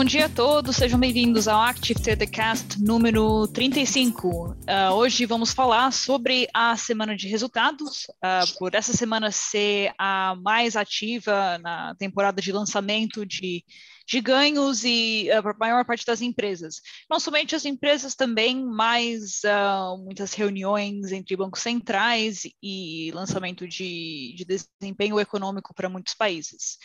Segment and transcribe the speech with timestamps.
[0.00, 4.28] Bom dia a todos, sejam bem-vindos ao Active Tradercast número 35.
[4.28, 9.92] Uh, ah, hoje vamos falar sobre a semana de resultados, uh, por essa semana ser
[9.98, 13.62] a mais ativa na temporada de lançamento de
[14.10, 16.80] de ganhos e a maior parte das empresas.
[17.08, 24.34] Não somente as empresas também, mas uh, muitas reuniões entre bancos centrais e lançamento de,
[24.36, 26.76] de desempenho econômico para muitos países.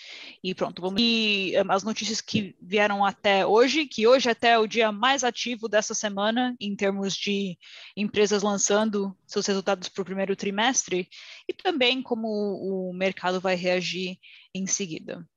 [0.43, 4.59] E pronto, vamos e um, as notícias que vieram até hoje, que hoje é até
[4.59, 7.57] o dia mais ativo dessa semana em termos de
[7.97, 11.09] empresas lançando seus resultados para o primeiro trimestre
[11.49, 14.19] e também como o mercado vai reagir
[14.53, 15.27] em seguida.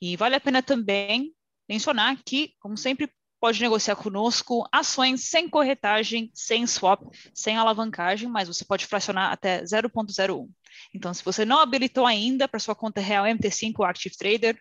[0.00, 1.32] E vale a pena também
[1.68, 3.10] mencionar que, como sempre,
[3.40, 7.02] pode negociar conosco ações sem corretagem, sem swap,
[7.34, 10.48] sem alavancagem, mas você pode fracionar até 0.01.
[10.94, 14.60] Então, se você não habilitou ainda para sua conta real MT5 Active Trader,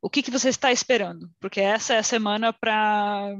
[0.00, 1.30] o que, que você está esperando?
[1.40, 3.36] Porque essa é a semana para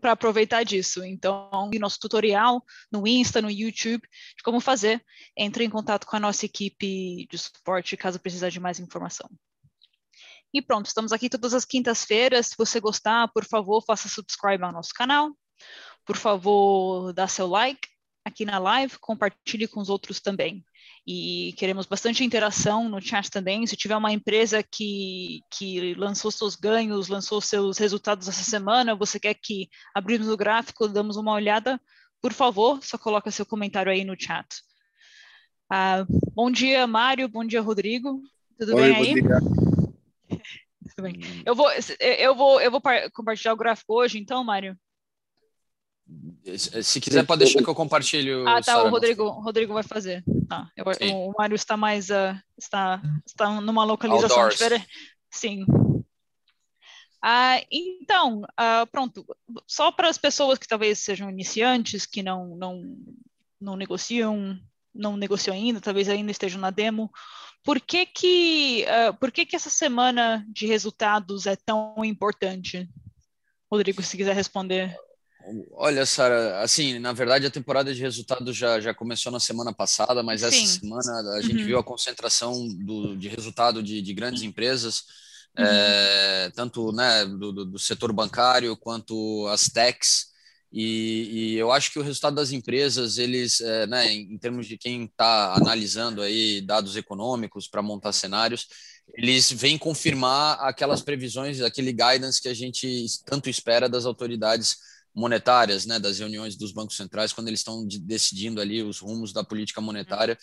[0.00, 1.02] para aproveitar disso.
[1.02, 5.02] Então, nosso tutorial no Insta, no YouTube, de como fazer,
[5.36, 9.28] entre em contato com a nossa equipe de suporte caso precisar de mais informação.
[10.52, 12.48] E pronto, estamos aqui todas as quintas-feiras.
[12.48, 15.30] Se você gostar, por favor, faça subscribe ao nosso canal.
[16.06, 17.86] Por favor, dá seu like
[18.24, 20.64] aqui na live, compartilhe com os outros também.
[21.06, 23.66] E queremos bastante interação no chat também.
[23.66, 29.18] Se tiver uma empresa que, que lançou seus ganhos, lançou seus resultados essa semana, você
[29.18, 31.80] quer que abrimos o gráfico, damos uma olhada,
[32.20, 34.46] por favor, só coloca seu comentário aí no chat.
[35.70, 37.28] Ah, bom dia, Mário.
[37.28, 38.22] Bom dia, Rodrigo.
[38.58, 39.14] Tudo Oi, bem aí?
[39.14, 39.67] Dia.
[40.98, 41.14] Tudo bem.
[41.16, 41.42] Hum.
[41.46, 42.82] Eu vou, eu vou, eu vou
[43.12, 44.76] compartilhar o gráfico hoje, então, Mário.
[46.56, 48.32] Se quiser, pode deixar que eu compartilhe.
[48.44, 48.62] Ah, tá.
[48.62, 50.24] Sarah o Rodrigo, Rodrigo vai fazer.
[50.48, 50.68] Tá.
[50.76, 50.84] Eu,
[51.28, 54.54] o Mário está mais, uh, está, está numa localização Outdoors.
[54.54, 54.88] diferente.
[55.30, 55.64] Sim.
[57.22, 59.24] Ah, então, ah, pronto.
[59.68, 62.82] Só para as pessoas que talvez sejam iniciantes, que não, não,
[63.60, 64.58] não negociam,
[64.92, 67.08] não negociam ainda, talvez ainda estejam na demo.
[67.68, 72.88] Por que que, uh, por que que essa semana de resultados é tão importante?
[73.70, 74.96] Rodrigo, se quiser responder.
[75.72, 80.22] Olha, Sara, assim, na verdade a temporada de resultados já, já começou na semana passada,
[80.22, 80.46] mas Sim.
[80.46, 81.66] essa semana a gente uhum.
[81.66, 85.04] viu a concentração do, de resultado de, de grandes empresas,
[85.58, 85.66] uhum.
[85.66, 90.28] é, tanto né, do, do, setor bancário quanto as techs,
[90.70, 94.66] e, e, eu acho que o resultado das empresas, eles, é, né, em, em, termos
[94.66, 98.66] de quem está analisando aí dados econômicos para montar cenários,
[99.14, 104.76] eles vêm confirmar aquelas previsões, aquele guidance que a gente tanto espera das autoridades
[105.14, 109.32] monetárias, né, das reuniões dos bancos centrais, quando eles estão de, decidindo ali os rumos
[109.32, 110.38] da política monetária.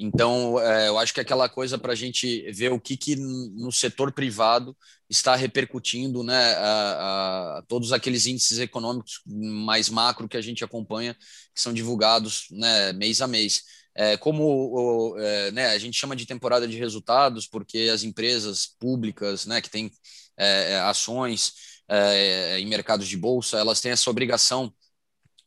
[0.00, 3.16] Então, é, eu acho que é aquela coisa para a gente ver o que, que
[3.16, 4.76] no setor privado
[5.10, 11.14] está repercutindo, né, a, a, todos aqueles índices econômicos mais macro que a gente acompanha,
[11.14, 13.62] que são divulgados né, mês a mês.
[13.94, 18.66] É, como o, é, né, a gente chama de temporada de resultados, porque as empresas
[18.78, 19.90] públicas né, que têm
[20.36, 21.54] é, é ações
[21.88, 24.72] é, em mercados de bolsa, elas têm essa obrigação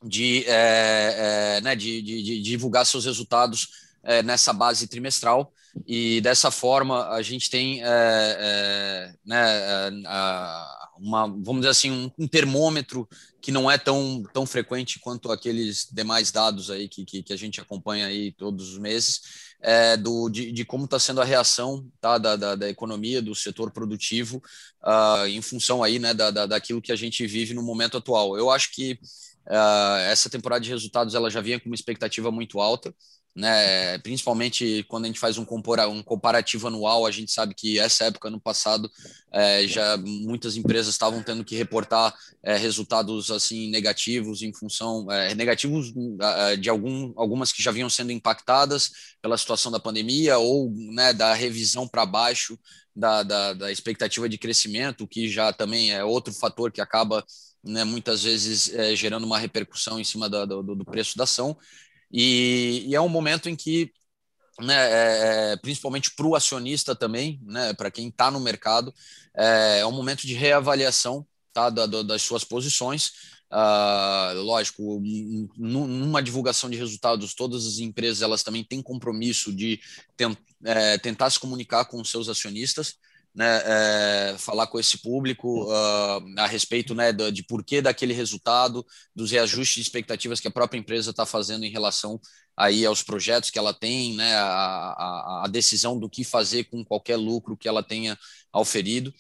[0.04, 0.46] de,
[1.64, 5.54] né, de, de, de divulgar seus resultados é, nessa base trimestral
[5.88, 9.92] e dessa forma a gente tem é, é, né, é,
[11.02, 13.08] uma, vamos dizer assim, um, um, termômetro
[13.42, 17.38] que não é tão, tão frequente quanto aqueles demais dados aí que, que, que a
[17.38, 19.22] gente acompanha aí todos os meses,
[19.62, 23.34] é, do, de, de como está sendo a reação tá, da, da, da, economia, do
[23.34, 24.42] setor produtivo,
[24.84, 28.38] uh, em função aí né, da, da, daquilo que a gente vive no momento atual.
[28.38, 29.00] Eu acho que
[29.48, 32.94] uh, essa temporada de resultados ela já vinha com uma expectativa muito alta,
[33.36, 33.98] né?
[34.00, 38.30] Principalmente quando a gente faz um, compara comparativo anual, a gente sabe que essa época
[38.30, 38.92] no passado
[39.32, 45.34] é, já muitas empresas estavam tendo que reportar é, resultados assim negativos em função é,
[45.34, 45.94] negativos
[46.60, 48.92] de algum, algumas que já vinham sendo impactadas
[49.22, 52.60] pela situação da pandemia ou né, da revisão para baixo
[52.96, 57.26] da, da, da, expectativa de crescimento, que já também é outro fator que acaba
[57.64, 61.58] né, muitas vezes é, gerando uma repercussão em cima da, do, do preço da ação.
[62.12, 63.92] E, e é um momento em que
[64.60, 68.94] né, é, é principalmente para o acionista também, né, para quem está no mercado,
[69.36, 73.42] é, é, um momento de reavaliação tá, da, das suas posições.
[73.52, 75.02] Uh, lógico,
[75.58, 79.78] numa divulgação de resultados, todas as empresas elas também têm compromisso de
[80.16, 82.96] tent, é, tentar se comunicar com os seus acionistas,
[83.34, 88.86] né, é, falar com esse público uh, a respeito né, de, de porquê daquele resultado,
[89.16, 92.20] dos reajustes de expectativas que a própria empresa está fazendo em relação
[92.56, 96.84] aí aos projetos que ela tem, né, a, a, a decisão do que fazer com
[96.84, 98.18] qualquer lucro que ela tenha
[98.52, 99.14] auferido.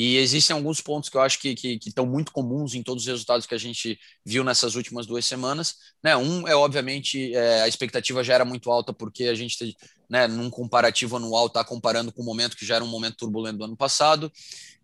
[0.00, 3.02] E existem alguns pontos que eu acho que, que, que, estão muito comuns em todos
[3.02, 5.74] os resultados que a gente viu nessas últimas duas semanas.
[6.00, 6.16] Né?
[6.16, 9.76] Um é, obviamente, é, a expectativa já era muito alta, porque a gente,
[10.08, 13.58] né, num comparativo anual, está comparando com o momento que já era um momento turbulento
[13.58, 14.32] do ano passado.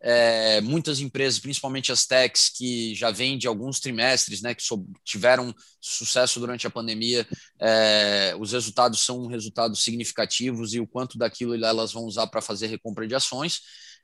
[0.00, 4.62] É, muitas empresas, principalmente as techs, que já vêm de alguns trimestres, né, que
[5.03, 7.26] tiveram sucesso durante a pandemia,
[7.59, 12.67] é, os resultados são resultados significativos e o quanto daquilo elas vão usar para fazer
[12.67, 13.61] recompra de ações.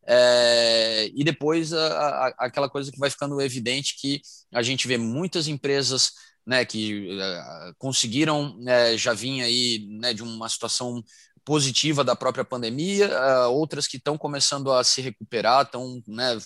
[0.07, 4.23] É, e depois a, a, aquela coisa que vai ficando evidente que
[4.53, 6.13] a gente vê muitas empresas
[6.51, 11.01] né, que uh, conseguiram uh, já vir aí né, de uma situação
[11.45, 16.37] positiva da própria pandemia, uh, outras que estão começando a se recuperar, estão né,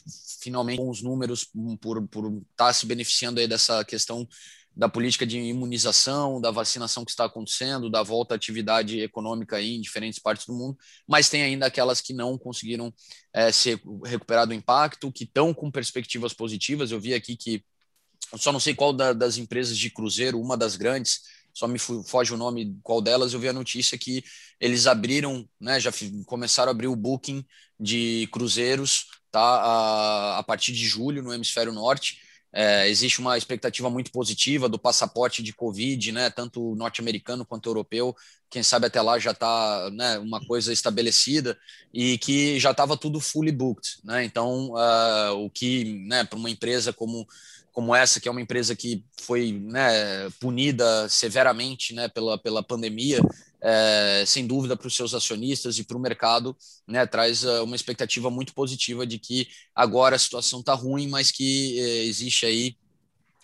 [0.42, 1.48] finalmente com os números
[1.80, 4.28] por estar tá se beneficiando aí dessa questão
[4.76, 9.80] da política de imunização, da vacinação que está acontecendo, da volta à atividade econômica em
[9.80, 10.76] diferentes partes do mundo,
[11.08, 12.92] mas tem ainda aquelas que não conseguiram
[13.32, 16.90] é, se recuperar do impacto, que estão com perspectivas positivas.
[16.90, 17.64] Eu vi aqui que,
[18.36, 21.22] só não sei qual da, das empresas de cruzeiro, uma das grandes,
[21.52, 24.24] só me foge o nome qual delas, eu vi a notícia que
[24.60, 25.90] eles abriram, né, já
[26.26, 27.44] começaram a abrir o booking
[27.78, 32.18] de cruzeiros tá, a, a partir de julho no hemisfério norte,
[32.56, 38.14] é, existe uma expectativa muito positiva do passaporte de Covid, né, tanto norte-americano quanto europeu.
[38.48, 41.58] Quem sabe até lá já está né, uma coisa estabelecida
[41.92, 43.96] e que já estava tudo fully booked.
[44.04, 44.24] Né?
[44.24, 47.26] Então, uh, o que né, para uma empresa como
[47.74, 53.18] como essa, que é uma empresa que foi né, punida severamente né, pela, pela pandemia,
[53.60, 56.56] é, sem dúvida para os seus acionistas e para o mercado,
[56.86, 61.32] né, traz uh, uma expectativa muito positiva de que agora a situação está ruim, mas
[61.32, 62.76] que é, existe aí,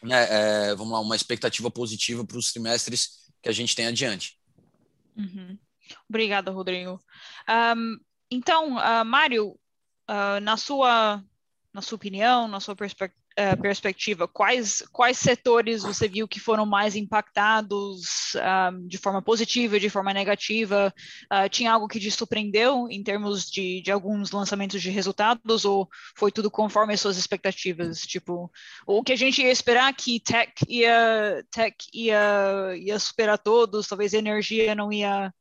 [0.01, 4.39] né, é, vamos lá, uma expectativa positiva para os trimestres que a gente tem adiante.
[5.17, 5.59] Uhum.
[6.09, 7.03] Obrigada, Rodrigo.
[7.77, 7.99] Um,
[8.31, 9.59] então, uh, Mário,
[10.09, 11.21] uh, na sua
[11.73, 16.67] na sua opinião, na sua perspectiva uh, perspectiva, quais, quais setores você viu que foram
[16.67, 20.93] mais impactados uh, de forma positiva, de forma negativa?
[21.33, 25.89] Uh, tinha algo que te surpreendeu em termos de, de alguns lançamentos de resultados ou
[26.17, 28.01] foi tudo conforme as suas expectativas?
[28.01, 28.51] Tipo,
[28.87, 34.13] o que a gente ia esperar que tech ia, tech ia, ia superar todos, talvez
[34.13, 35.33] energia não ia,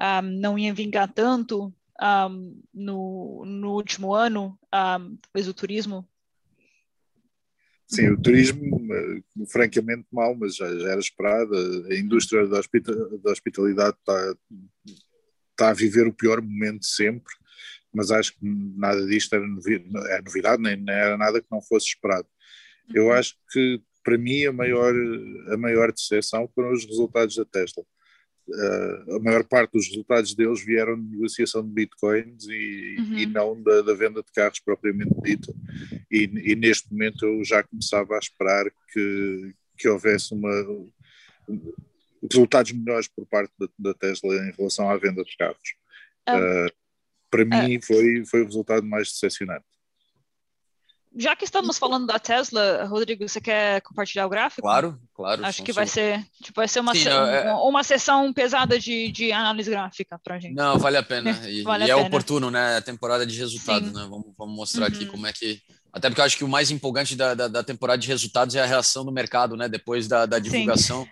[0.00, 6.06] um, não ia vingar tanto, um, no, no último ano, um, talvez o turismo
[7.92, 11.54] Sim, o turismo, eh, francamente, mal, mas já, já era esperado.
[11.90, 12.58] A indústria da,
[13.30, 14.34] hospitalidade está,
[15.50, 17.34] está a viver o pior momento sempre,
[17.92, 21.88] mas acho que nada disto era é novidade, nem, nem era nada que não fosse
[21.88, 22.26] esperado.
[22.94, 23.12] Eu uhum.
[23.12, 24.94] acho que, para mim, a maior,
[25.50, 27.84] a maior decepção foram os resultados da Tesla.
[29.16, 33.18] A maior parte dos resultados deles vieram de negociação de bitcoins e, uhum.
[33.18, 35.54] e não da, da, venda de carros propriamente dita.
[36.10, 40.50] E, e, neste momento eu já começava a esperar que, que houvesse uma,
[42.30, 45.74] resultados melhores por parte da, da, Tesla em relação à venda de carros.
[46.28, 46.72] Uh,
[47.30, 49.64] para mim uh, foi, foi o resultado mais decepcionante
[51.16, 54.62] já que estamos falando da Tesla, Rodrigo, você quer compartilhar o gráfico?
[54.62, 55.44] Claro, claro.
[55.44, 57.52] Acho que vai ser, tipo, vai ser uma, Sim, se, é...
[57.52, 60.54] uma sessão pesada de, de análise gráfica para a gente.
[60.54, 61.32] Não, vale a pena.
[61.52, 62.06] E, vale e a é pena.
[62.06, 62.76] oportuno, né?
[62.76, 64.06] A temporada de resultados, né?
[64.08, 64.94] Vamos, vamos mostrar uhum.
[64.94, 65.60] aqui como é que.
[65.92, 68.62] Até porque eu acho que o mais empolgante da, da, da, temporada de resultados é
[68.62, 69.68] a reação do mercado, né?
[69.68, 71.04] Depois da, da divulgação.
[71.04, 71.10] Sim.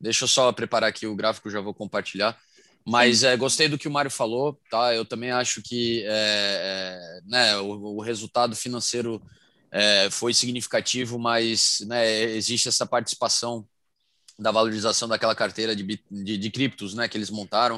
[0.00, 2.36] Deixa eu só preparar aqui o gráfico, já vou compartilhar.
[2.84, 4.94] Mas é, gostei do que o Mário falou, tá?
[4.94, 9.22] Eu também acho que é, é, né, o, o resultado financeiro
[9.72, 13.66] é, foi significativo, mas né, existe essa participação
[14.38, 17.76] da valorização daquela carteira de, de, de criptos né, que eles montaram.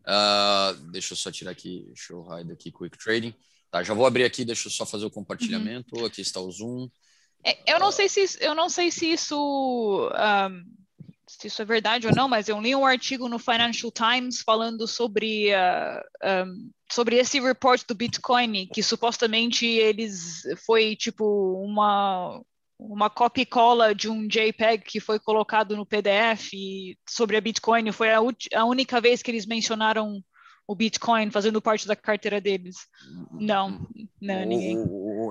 [0.00, 3.34] Uh, deixa eu só tirar aqui, show hide aqui, quick trading.
[3.70, 5.96] Tá, já vou abrir aqui, deixa eu só fazer o compartilhamento.
[5.96, 6.04] Uhum.
[6.04, 6.88] Aqui está o zoom.
[7.44, 10.64] É, eu não sei se eu não sei se isso um
[11.28, 14.86] se isso é verdade ou não, mas eu li um artigo no Financial Times falando
[14.86, 22.40] sobre, uh, um, sobre esse report do Bitcoin, que supostamente eles foi tipo uma,
[22.78, 26.52] uma copy cola de um JPEG que foi colocado no PDF
[27.08, 27.90] sobre a Bitcoin.
[27.90, 28.18] Foi a,
[28.54, 30.22] a única vez que eles mencionaram
[30.68, 32.76] o Bitcoin fazendo parte da carteira deles.
[33.32, 33.86] Não,
[34.20, 34.76] não, ninguém.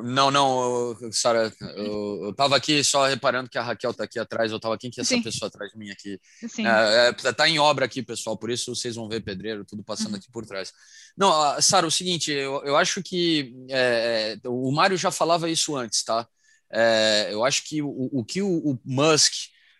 [0.03, 4.57] Não, não, Sara, eu, estava aqui só reparando que a Raquel está aqui atrás, eu
[4.57, 5.21] estava aqui, que essa Sim.
[5.21, 6.19] pessoa atrás de mim aqui.
[6.47, 6.65] Sim.
[6.65, 10.11] É, é, tá em obra aqui, pessoal, por isso vocês vão ver pedreiro, tudo passando
[10.11, 10.17] uhum.
[10.17, 10.71] aqui por trás.
[11.17, 15.75] Não, Sara, o seguinte, eu, eu acho que é, é, o Mário já falava isso
[15.75, 16.25] antes, tá?
[16.71, 19.33] É, eu acho que o, o que o, o Musk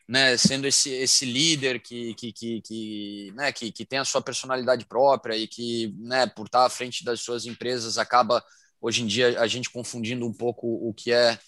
[0.08, 4.22] né, sendo esse, esse líder que, que, que, que, né, que, que tem a sua
[4.22, 8.44] personalidade própria e que, né, por estar à frente das suas empresas, acaba
[8.80, 11.40] hoje em dia a gente confundindo um pouco o que é,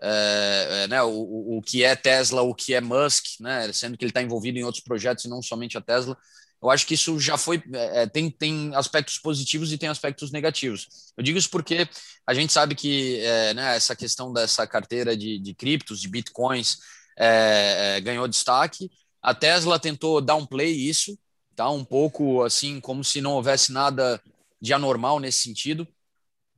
[0.00, 4.10] é, né, o, o que é Tesla, o que é Musk, né, sendo que ele
[4.10, 6.16] está envolvido em outros projetos e não somente a Tesla.
[6.62, 11.12] Eu acho que isso já foi é, tem, tem aspectos positivos e tem aspectos negativos.
[11.16, 11.88] Eu digo isso porque
[12.24, 13.20] a gente sabe que
[13.56, 16.78] né, essa questão dessa carteira de, de criptos, de bitcoins,
[17.18, 18.90] é, é, ganhou destaque.
[19.22, 21.18] A Tesla tentou downplay isso,
[21.54, 21.70] tá?
[21.70, 24.20] Um pouco assim, como se não houvesse nada
[24.60, 25.86] de anormal nesse sentido.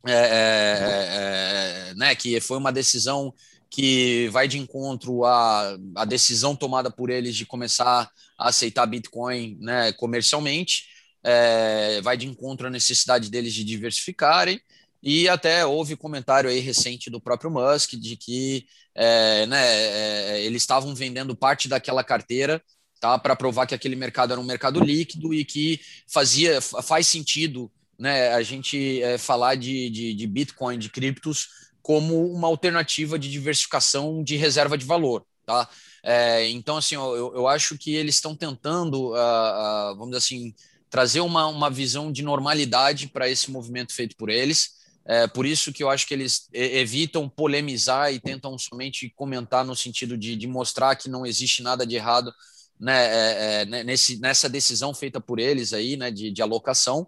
[0.07, 3.33] É, é, é, né, que foi uma decisão
[3.71, 9.57] que vai de encontro à, à decisão tomada por eles de começar a aceitar Bitcoin
[9.61, 10.85] né, comercialmente,
[11.25, 14.61] é, vai de encontro à necessidade deles de diversificarem,
[15.05, 20.63] e até houve comentário aí recente do próprio Musk de que é, né, é, eles
[20.63, 22.63] estavam vendendo parte daquela carteira
[22.99, 27.71] tá, para provar que aquele mercado era um mercado líquido e que fazia faz sentido
[27.99, 31.49] né, a gente é, falar de, de, de, Bitcoin, de criptos,
[31.83, 35.25] como uma alternativa de diversificação de reserva de valor.
[35.45, 35.69] Tá?
[36.03, 40.55] É, então, assim, eu, eu acho que eles estão tentando, uh, uh, vamos dizer assim,
[40.89, 44.84] trazer uma, uma visão de normalidade para esse movimento feito por eles.
[45.07, 49.77] É por isso que eu acho que eles evitam polemizar e tentam somente comentar no
[49.77, 52.33] sentido de, de mostrar que não existe nada de errado
[52.81, 57.07] né, é, é, né, nesse, nessa decisão feita por eles aí, né, de, de alocação.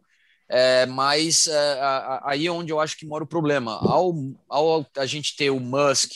[0.49, 1.81] É, mas é,
[2.23, 3.73] aí é onde eu acho que mora o problema.
[3.73, 4.15] Ao,
[4.49, 6.13] ao a gente ter o Musk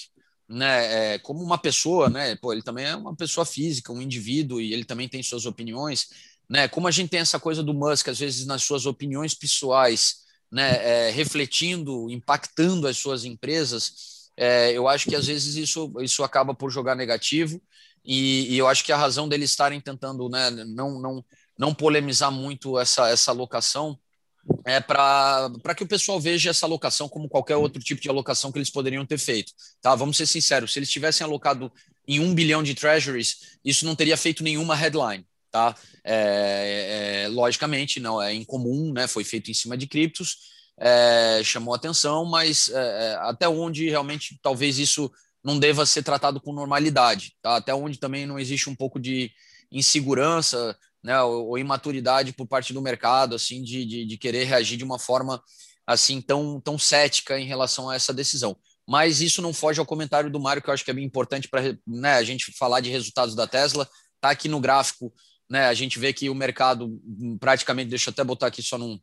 [0.49, 4.61] né, é, como uma pessoa, né, pô, ele também é uma pessoa física, um indivíduo,
[4.61, 6.09] e ele também tem suas opiniões.
[6.49, 10.25] Né, como a gente tem essa coisa do Musk, às vezes, nas suas opiniões pessoais,
[10.51, 16.25] né, é, refletindo, impactando as suas empresas, é, eu acho que às vezes isso, isso
[16.25, 17.61] acaba por jogar negativo
[18.05, 21.25] e, e eu acho que a razão deles estarem tentando né, não, não,
[21.59, 23.99] não polemizar muito essa, essa alocação
[24.65, 28.59] é para que o pessoal veja essa alocação como qualquer outro tipo de alocação que
[28.59, 29.53] eles poderiam ter feito.
[29.83, 29.95] Tá?
[29.95, 31.71] Vamos ser sinceros, se eles tivessem alocado
[32.09, 35.75] em um bilhão de treasuries, isso não teria feito nenhuma headline tá?
[36.05, 39.07] É, é, logicamente, não é incomum, né?
[39.07, 40.37] Foi feito em cima de criptos,
[40.79, 42.75] é, chamou atenção, mas é,
[43.13, 45.11] é, até onde realmente talvez isso
[45.43, 47.57] não deva ser tratado com normalidade, tá?
[47.57, 49.31] Até onde também não existe um pouco de
[49.71, 51.21] insegurança, né?
[51.23, 54.99] Ou, ou imaturidade por parte do mercado, assim, de, de, de querer reagir de uma
[54.99, 55.43] forma
[55.87, 58.57] assim tão tão cética em relação a essa decisão
[58.91, 61.49] mas isso não foge ao comentário do Mário, que eu acho que é bem importante
[61.49, 63.89] para né, a gente falar de resultados da Tesla.
[64.17, 65.13] Está aqui no gráfico
[65.51, 67.01] né, a gente vê que o mercado
[67.41, 68.95] praticamente, deixa eu até botar aqui só num.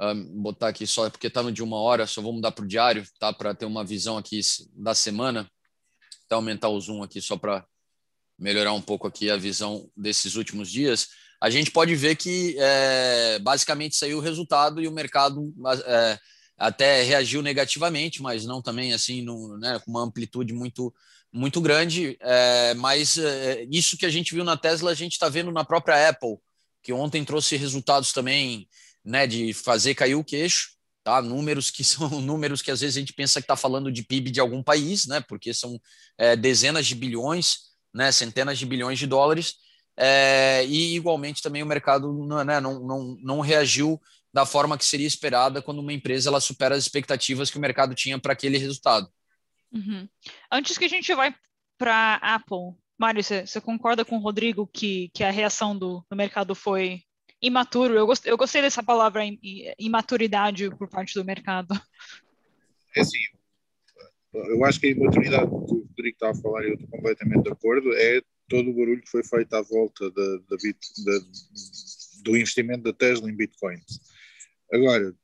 [0.00, 2.68] Uh, botar aqui só, porque está no de uma hora, só vou mudar para o
[2.68, 3.30] diário, tá?
[3.30, 4.40] Para ter uma visão aqui
[4.74, 5.46] da semana.
[6.24, 7.66] Até aumentar o zoom aqui só para
[8.38, 11.08] melhorar um pouco aqui a visão desses últimos dias.
[11.38, 15.52] A gente pode ver que é, basicamente saiu o resultado e o mercado
[15.84, 16.18] é,
[16.56, 20.94] até reagiu negativamente, mas não também assim, no, né, com uma amplitude muito
[21.32, 25.28] muito grande, é, mas é, isso que a gente viu na Tesla, a gente está
[25.28, 26.36] vendo na própria Apple,
[26.82, 28.68] que ontem trouxe resultados também
[29.04, 30.72] né, de fazer cair o queixo,
[31.02, 31.20] tá?
[31.22, 34.30] Números que são números que às vezes a gente pensa que está falando de PIB
[34.30, 35.20] de algum país, né?
[35.20, 35.80] Porque são
[36.18, 37.58] é, dezenas de bilhões,
[37.94, 38.12] né?
[38.12, 39.54] Centenas de bilhões de dólares.
[39.96, 42.12] É, e igualmente também o mercado
[42.44, 44.00] né, não, não, não reagiu
[44.32, 47.94] da forma que seria esperada quando uma empresa ela supera as expectativas que o mercado
[47.94, 49.06] tinha para aquele resultado.
[49.72, 50.08] Uhum.
[50.50, 51.34] Antes que a gente vai
[51.78, 56.54] para Apple, Mário, você, concorda com o Rodrigo que, que a reação do, do mercado
[56.54, 57.02] foi
[57.40, 57.94] imaturo?
[57.94, 59.22] Eu, gost, eu gostei dessa palavra
[59.78, 61.74] imaturidade por parte do mercado.
[62.94, 63.18] É assim,
[64.34, 67.50] eu acho que a imaturidade que o Rodrigo está a falar, eu estou completamente de
[67.50, 71.12] acordo, é todo o barulho que foi feito à volta da, da, bit, da
[72.22, 74.00] do investimento da Tesla em bitcoins.
[74.72, 75.14] Agora,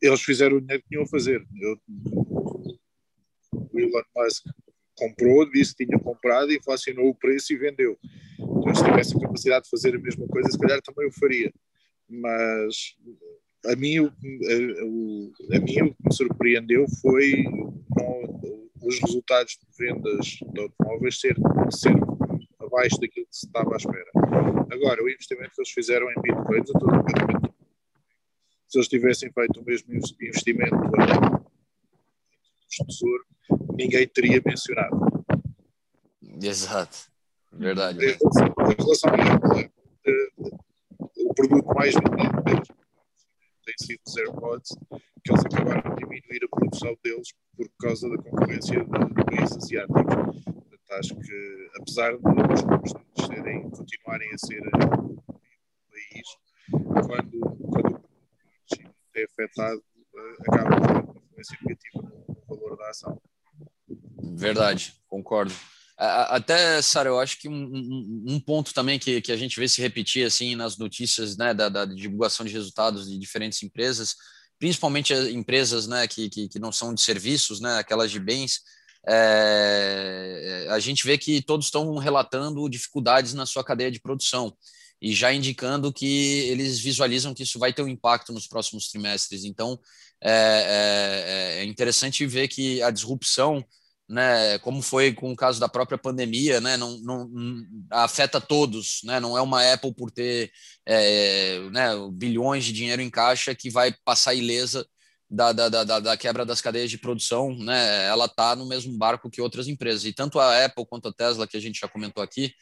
[0.00, 1.46] eles fizeram o dinheiro que tinham a fazer.
[1.60, 1.80] Eu,
[3.76, 4.44] o Elon Musk
[4.96, 7.98] comprou, disse que tinha comprado, inflacionou o preço e vendeu.
[8.38, 11.52] Então, se tivesse a capacidade de fazer a mesma coisa, se calhar também o faria.
[12.08, 12.96] Mas
[13.66, 17.44] a mim, o, a, a mim, o que me surpreendeu foi
[17.96, 18.40] não,
[18.82, 21.36] os resultados de vendas de automóveis ser,
[21.70, 21.94] ser
[22.58, 24.10] abaixo daquilo que se estava à espera.
[24.70, 26.70] Agora, o investimento que eles fizeram em bitcoins.
[28.68, 30.86] Se eles tivessem feito o mesmo investimento no
[32.86, 33.24] tesouro,
[33.76, 35.24] ninguém teria mencionado.
[36.42, 37.10] Exato,
[37.52, 37.98] verdade.
[38.04, 39.76] Em relação, em relação a
[41.16, 42.68] o produto mais vendido deles
[43.66, 44.76] tem sido os AirPods,
[45.24, 50.04] que eles acabaram de diminuir a produção deles por causa da concorrência de países asiáticos.
[50.44, 52.92] Portanto, acho que, apesar de os números
[53.26, 55.16] serem, continuarem a ser um
[55.90, 56.28] país,
[56.70, 57.40] quando,
[57.72, 59.82] quando o é afetado,
[60.14, 63.20] eh, acaba por ter uma influência negativa no valor da ação.
[64.34, 65.54] Verdade, concordo.
[65.98, 69.80] Até, Sara, eu acho que um, um, ponto também que, que a gente vê se
[69.80, 74.14] repetir assim nas notícias né, da, da divulgação de resultados de diferentes empresas,
[74.58, 78.60] principalmente empresas né, que, que, que, não são de serviços, né, aquelas de bens,
[79.08, 84.54] é, a gente vê que todos estão relatando dificuldades na sua cadeia de produção
[85.00, 89.44] e já indicando que eles visualizam que isso vai ter um impacto nos próximos trimestres.
[89.44, 89.78] Então,
[90.22, 93.64] é, é, é interessante ver que a disrupção
[94.08, 99.00] né, como foi com o caso da própria pandemia, né, não, não, não afeta todos,
[99.04, 100.52] né, não é uma Apple por ter
[100.86, 104.86] é, né, bilhões de dinheiro em caixa que vai passar ilesa
[105.28, 109.28] da, da, da, da quebra das cadeias de produção, né, ela está no mesmo barco
[109.28, 112.22] que outras empresas, e tanto a Apple quanto a Tesla, que a gente já comentou
[112.22, 112.54] aqui,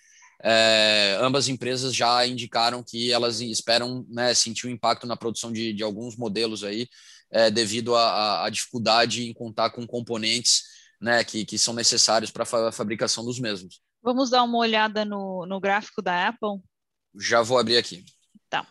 [0.42, 5.52] é, ambas empresas já indicaram que elas esperam né, sentir o um impacto na produção
[5.52, 6.88] de, de alguns modelos aí,
[7.30, 10.73] é, devido à dificuldade em contar com componentes
[11.04, 13.78] né, que, que são necessários para a fabricação dos mesmos.
[14.02, 16.62] Vamos dar uma olhada no, no gráfico da Apple?
[17.14, 18.02] Já vou abrir aqui.
[18.48, 18.66] Tá.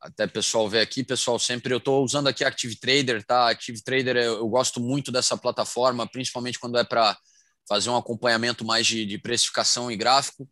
[0.00, 3.50] Até pessoal ver aqui, pessoal, sempre eu estou usando aqui Active Trader, tá?
[3.50, 7.18] Active Trader eu, eu gosto muito dessa plataforma, principalmente quando é para
[7.68, 10.48] fazer um acompanhamento mais de, de precificação e gráfico.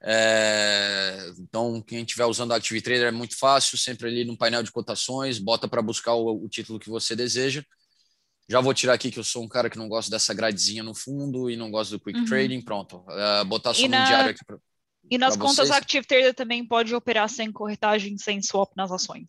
[0.00, 4.70] É, então, quem estiver usando Active Trader é muito fácil, sempre ali no painel de
[4.70, 7.64] cotações, bota para buscar o, o, título que você deseja.
[8.48, 10.94] Já vou tirar aqui que eu sou um cara que não gosta dessa gradezinha no
[10.94, 12.24] fundo e não gosto do quick uhum.
[12.24, 12.62] trading.
[12.62, 13.04] Pronto.
[13.08, 14.04] Uh, botar só e no na...
[14.04, 14.44] diário aqui.
[14.44, 14.56] Pra,
[15.10, 15.70] e nas contas vocês.
[15.70, 19.26] Active Trader também pode operar sem corretagem, sem swap nas ações.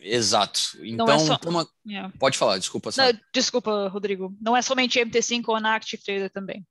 [0.00, 0.60] Exato.
[0.82, 1.36] Então, é só...
[1.36, 1.68] toma...
[1.86, 2.12] yeah.
[2.18, 2.90] pode falar, desculpa.
[2.96, 4.34] Não, desculpa, Rodrigo.
[4.40, 6.66] Não é somente MT5 ou na Active Trader também.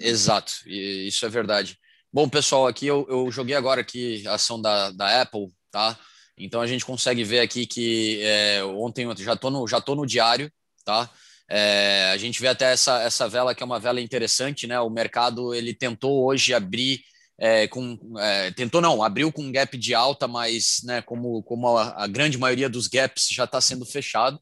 [0.00, 1.76] Exato, isso é verdade.
[2.12, 5.98] Bom, pessoal, aqui eu, eu joguei agora aqui a ação da, da Apple, tá?
[6.38, 9.94] Então a gente consegue ver aqui que é, ontem eu já tô no, já tô
[9.94, 10.50] no diário,
[10.88, 11.10] tá?
[11.50, 14.80] É, a gente vê até essa, essa vela que é uma vela interessante, né?
[14.80, 17.02] O mercado ele tentou hoje abrir
[17.38, 21.76] é, com é, tentou não abriu com um gap de alta, mas né, como como
[21.76, 24.40] a, a grande maioria dos gaps já está sendo fechado,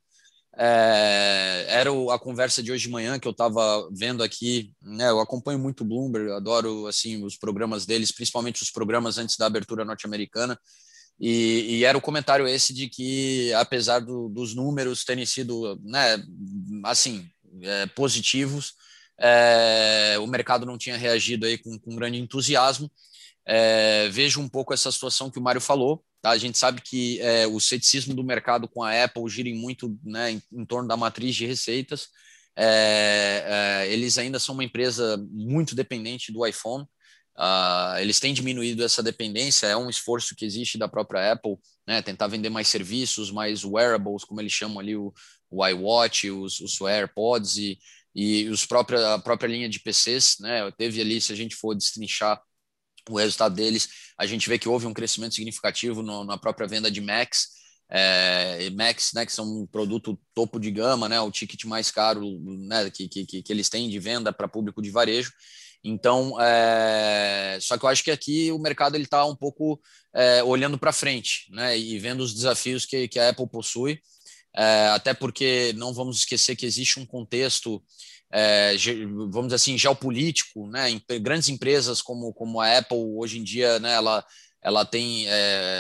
[0.57, 5.11] é, era a conversa de hoje de manhã que eu estava vendo aqui, né?
[5.11, 9.47] Eu acompanho muito o Bloomberg, adoro assim os programas deles, principalmente os programas antes da
[9.47, 10.59] abertura norte-americana.
[11.19, 16.23] E, e, era o comentário esse de que, apesar do, dos números terem sido, né,
[16.85, 17.27] assim,
[17.63, 18.75] é, positivos,
[19.19, 22.91] é, o mercado não tinha reagido aí com, com grande entusiasmo.
[23.47, 26.05] É, vejo um pouco essa situação que o Mário falou.
[26.21, 26.31] Tá?
[26.31, 30.33] A gente sabe que é, o ceticismo do mercado com a Apple gira muito né,
[30.33, 32.09] em, em torno da matriz de receitas.
[32.59, 33.45] É,
[33.85, 36.87] é, eles ainda são uma empresa muito dependente do iPhone.
[37.39, 42.01] Uh, eles têm diminuído essa dependência, é um esforço que existe da própria Apple, né,
[42.01, 45.13] tentar vender mais serviços, mais wearables, como eles chamam ali o,
[45.51, 47.79] o iWatch, os, os AirPods e,
[48.15, 50.39] e os própria, a própria linha de PCs.
[50.41, 52.41] Né, teve ali, se a gente for destrinchar
[53.09, 56.91] o resultado deles, a gente vê que houve um crescimento significativo no, na própria venda
[56.91, 57.55] de Macs.
[57.89, 62.41] É, Macs, né, que são um produto topo de gama, né, o ticket mais caro
[62.67, 65.33] né, que, que, que eles têm de venda para público de varejo.
[65.89, 67.59] Então, é...
[67.61, 69.81] só que eu acho que aqui o mercado ele está um pouco
[70.13, 74.01] é, olhando para frente, né, e vendo os desafios que, que a Apple possui,
[74.57, 77.83] é, até porque não vamos esquecer que existe um contexto,
[79.31, 83.79] vamos dizer assim, geopolítico, né, em grandes empresas como, como a Apple hoje em dia,
[83.79, 84.25] né, ela
[84.63, 85.27] ela tem,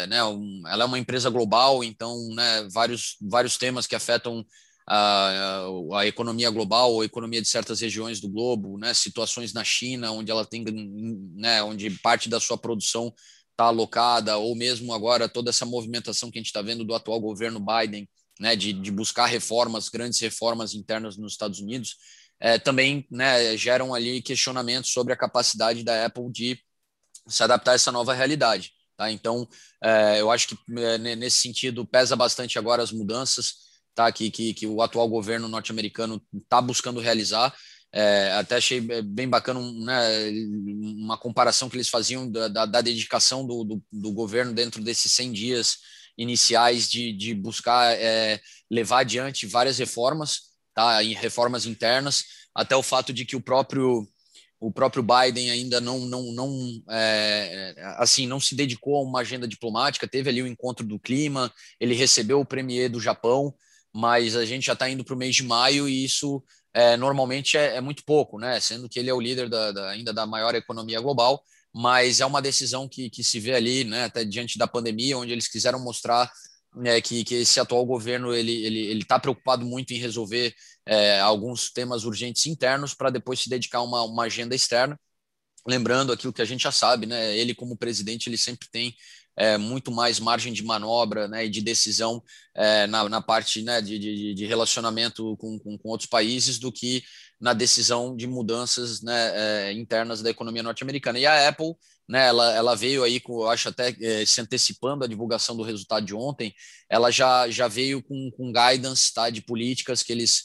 [0.08, 4.44] né, um, ela é uma empresa global, então, né, vários vários temas que afetam
[4.86, 10.12] a, a, economia global a economia de certas regiões do globo, né, situações na China
[10.12, 10.64] onde ela tem,
[11.34, 13.12] né, onde parte da sua produção
[13.50, 17.20] está alocada, ou mesmo agora toda essa movimentação que a gente está vendo do atual
[17.20, 21.96] governo Biden, né, de, de buscar reformas, grandes reformas internas nos Estados Unidos,
[22.38, 26.60] é, também né, geram ali questionamentos sobre a capacidade da Apple de
[27.26, 28.72] se adaptar a essa nova realidade.
[28.94, 29.10] Tá?
[29.10, 29.48] Então,
[29.82, 33.65] é, eu acho que é, nesse sentido pesa bastante agora as mudanças
[33.96, 34.12] tá?
[34.12, 37.52] que, que, que o atual governo norte-americano está buscando realizar.
[37.92, 40.30] é, até achei bem bacana né,
[40.98, 45.10] uma comparação que eles faziam da, da, da dedicação do, do, do, governo dentro desses
[45.12, 45.78] 100 dias
[46.18, 48.38] iniciais de, de buscar é,
[48.70, 50.40] levar adiante várias reformas,
[50.74, 54.06] tá, em reformas internas, até o fato de que o próprio
[54.58, 59.46] o próprio Biden ainda não não não é, assim não se dedicou a uma agenda
[59.46, 63.54] diplomática teve ali o encontro do clima ele recebeu o premier do Japão
[63.96, 66.42] mas a gente já está indo para o mês de maio e isso
[66.74, 69.90] é, normalmente é, é, muito pouco né sendo que ele é o líder da, da,
[69.90, 74.04] ainda da maior economia global mas é uma decisão que, que se vê ali né
[74.04, 76.30] até diante da pandemia onde eles quiseram mostrar
[76.74, 80.54] né, que, que esse atual governo ele ele ele está preocupado muito em resolver
[80.86, 84.98] é, alguns temas urgentes internos para depois se dedicar a uma, uma agenda externa.
[85.66, 87.36] Lembrando aquilo que a gente já sabe, né?
[87.36, 88.94] Ele como presidente ele sempre tem
[89.36, 92.22] é, muito mais margem de manobra né, e de decisão
[92.54, 96.72] é, na, na, parte né, de, de, de relacionamento com, com, com, outros países do
[96.72, 97.02] que
[97.38, 99.32] na decisão de mudanças né,
[99.68, 101.18] é, internas da economia norte-americana.
[101.18, 101.74] E a Apple,
[102.08, 105.62] né, ela, ela veio aí, com, eu acho até é, se antecipando a divulgação do
[105.62, 106.54] resultado de ontem,
[106.88, 110.44] ela já, já veio com, com guidance tá, de políticas que eles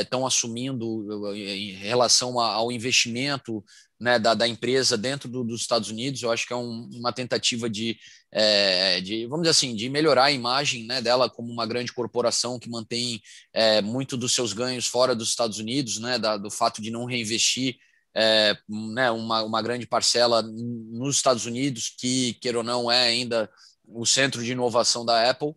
[0.00, 3.64] estão é, assumindo em relação ao investimento
[3.98, 6.22] né, da, da, empresa dentro do, dos Estados Unidos.
[6.22, 7.98] Eu acho que é um, uma tentativa de,
[8.32, 12.58] é, de, vamos dizer assim, de melhorar a imagem né, dela como uma grande corporação
[12.58, 13.20] que mantém
[13.52, 17.04] é, muito dos seus ganhos fora dos Estados Unidos, né, da, do fato de não
[17.04, 17.76] reinvestir
[18.14, 23.50] é, né, uma, uma grande parcela nos Estados Unidos, que, queira ou não, é ainda
[23.86, 25.54] o centro de inovação da Apple.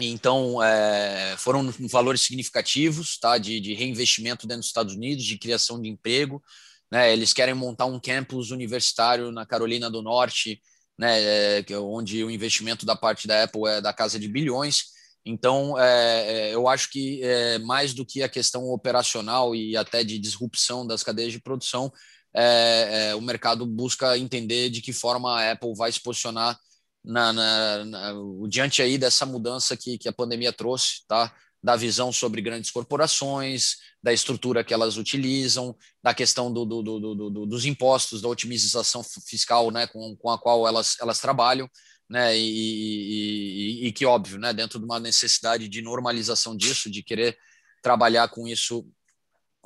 [0.00, 5.80] Então, é, foram valores significativos tá, de, de reinvestimento dentro dos Estados Unidos, de criação
[5.80, 6.42] de emprego.
[6.90, 10.60] Né, eles querem montar um campus universitário na Carolina do Norte,
[10.98, 14.86] né, é, onde o investimento da parte da Apple é da casa de bilhões.
[15.24, 20.02] Então, é, é, eu acho que é, mais do que a questão operacional e até
[20.02, 21.92] de disrupção das cadeias de produção,
[22.34, 26.58] é, é, o mercado busca entender de que forma a Apple vai se posicionar
[27.04, 28.12] na, na, na,
[28.48, 31.34] diante aí dessa mudança que, que a pandemia trouxe, tá?
[31.62, 37.14] Da visão sobre grandes corporações, da estrutura que elas utilizam, da questão do, do, do,
[37.14, 41.68] do dos impostos, da otimização fiscal né, com, com a qual elas, elas trabalham,
[42.08, 47.02] né, e, e, e, que, óbvio, né, dentro de uma necessidade de normalização disso, de
[47.02, 47.36] querer
[47.82, 48.86] trabalhar com isso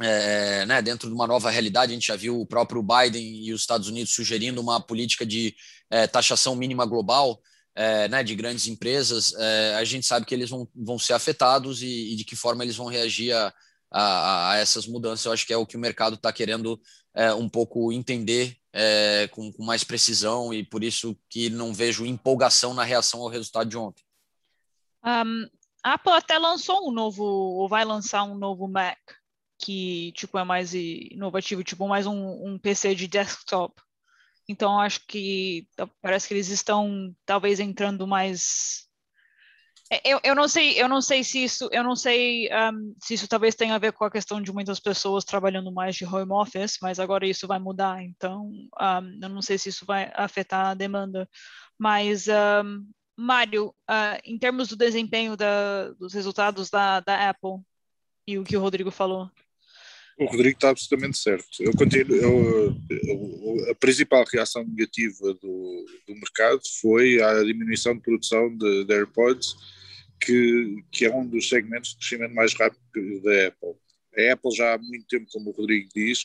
[0.01, 3.53] é, né, dentro de uma nova realidade, a gente já viu o próprio Biden e
[3.53, 5.55] os Estados Unidos sugerindo uma política de
[5.91, 7.41] é, taxação mínima global
[7.75, 11.83] é, né, de grandes empresas, é, a gente sabe que eles vão, vão ser afetados
[11.83, 13.53] e, e de que forma eles vão reagir a,
[13.91, 15.25] a, a, essas mudanças.
[15.25, 16.81] Eu acho que é o que o mercado está querendo
[17.15, 22.07] é, um pouco entender é, com, com mais precisão e por isso que não vejo
[22.07, 24.03] empolgação na reação ao resultado de ontem.
[25.05, 25.47] Um,
[25.83, 28.99] a Apple até lançou um novo, ou vai lançar um novo Mac
[29.63, 33.81] que tipo é mais inovativo, tipo mais um, um PC de desktop.
[34.49, 35.67] Então acho que
[36.01, 38.87] parece que eles estão talvez entrando mais
[39.91, 43.15] é, eu, eu não sei eu não sei se isso eu não sei um, se
[43.15, 46.33] isso talvez tenha a ver com a questão de muitas pessoas trabalhando mais de home
[46.33, 48.47] office mas agora isso vai mudar então
[48.81, 51.29] um, eu não sei se isso vai afetar a demanda.
[51.79, 57.61] Mas um, Mário uh, em termos do desempenho da, dos resultados da, da Apple
[58.27, 59.31] e o que o Rodrigo falou
[60.23, 61.63] o Rodrigo está absolutamente certo.
[61.63, 68.03] Eu continuo, eu, eu, a principal reação negativa do, do mercado foi a diminuição de
[68.03, 69.55] produção de, de AirPods,
[70.21, 73.75] que, que é um dos segmentos de crescimento mais rápido da Apple.
[74.17, 76.25] A Apple já há muito tempo, como o Rodrigo diz,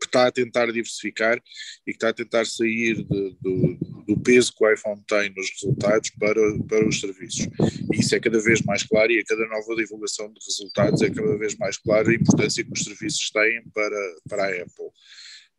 [0.00, 1.38] que está a tentar diversificar
[1.86, 5.50] e que está a tentar sair de, do, do peso que o iPhone tem nos
[5.50, 7.46] resultados para, para os serviços.
[7.92, 11.10] E isso é cada vez mais claro e a cada nova divulgação de resultados é
[11.10, 14.86] cada vez mais claro a importância que os serviços têm para, para a Apple.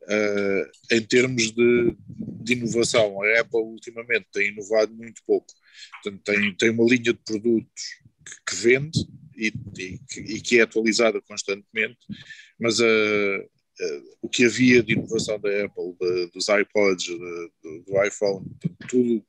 [0.02, 5.54] Uh, em termos de, de, inovação, a Apple ultimamente tem inovado muito pouco.
[6.02, 7.84] Portanto, tem, tem uma linha de produtos
[8.26, 9.00] que, que vende
[9.38, 12.00] e, e, e, que é atualizada constantemente,
[12.60, 17.84] mas a, uh, o que havia de inovação da Apple, de, dos iPods, de, do,
[17.84, 18.46] do, iPhone,
[18.88, 19.24] tudo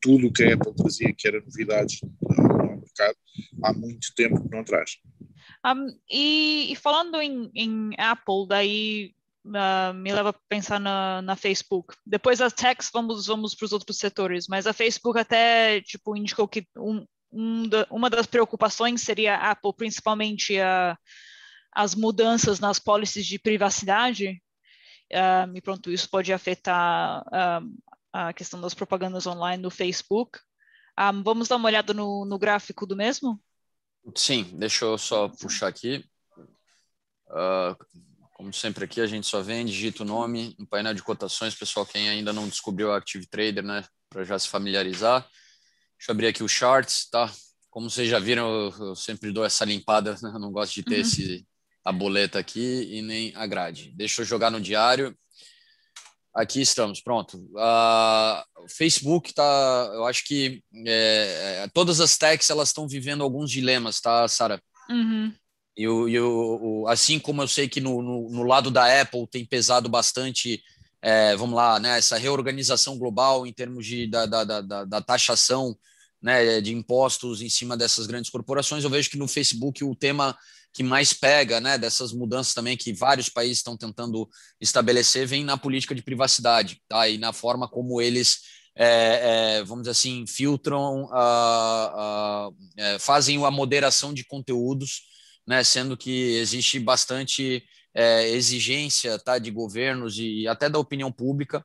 [0.00, 3.16] tudo que a Apple trazia que era novidades ao mercado,
[3.64, 4.98] há muito tempo que não traz.
[5.66, 9.14] Um, e, e, falando em, em Apple, daí
[9.46, 11.96] uh, me leva a pensar na, na Facebook.
[12.06, 16.46] Depois das techs, vamos, vamos para os outros setores, mas a Facebook até tipo, indicou
[16.46, 20.96] que um, um da, uma das preocupações seria a Apple, principalmente a
[21.76, 24.42] as mudanças nas policies de privacidade,
[25.12, 27.76] uh, e pronto, isso pode afetar uh,
[28.12, 30.38] a questão das propagandas online no Facebook.
[30.38, 30.42] Um,
[30.96, 33.38] ah, vamos dar uma olhada no, no, gráfico do mesmo?
[34.14, 36.04] Sim, deixa eu só puxar aqui.
[37.28, 37.76] Uh,
[38.32, 41.54] como sempre aqui, a gente só vem, digita o nome no painel de cotações.
[41.54, 45.22] Pessoal, quem ainda não descobriu o Active Trader, né, para já se familiarizar.
[45.98, 47.30] Deixa eu abrir aqui o charts, tá?
[47.70, 50.30] Como vocês já viram, eu, eu sempre dou essa limpada, né?
[50.34, 51.00] eu não gosto de ter uhum.
[51.00, 51.46] esse,
[51.86, 53.92] a boleta aqui e nem a grade.
[53.94, 55.16] Deixa eu jogar no diário.
[56.34, 57.38] Aqui estamos, pronto.
[57.38, 63.22] Uh, o Facebook tá, eu acho que é, é todas as techs elas estão vivendo
[63.22, 64.60] alguns dilemas, tá, Sara?
[64.90, 65.32] Uhum.
[65.76, 69.46] E, e o, assim como eu sei que no, no, no lado da Apple tem
[69.46, 70.60] pesado bastante,
[71.00, 75.78] é, vamos lá, né, essa reorganização global em termos de, da, da, da, da taxação
[76.20, 80.36] né, de impostos em cima dessas grandes corporações, eu vejo que no Facebook o tema
[80.76, 84.28] que mais pega né, dessas mudanças também que vários países estão tentando
[84.60, 87.08] estabelecer vem na política de privacidade tá?
[87.08, 88.40] e na forma como eles
[88.78, 95.04] é, é, vamos dizer assim, filtram, uh, uh, uh, fazem a moderação de conteúdos
[95.46, 101.64] né, sendo que existe bastante é, exigência tá, de governos e até da opinião pública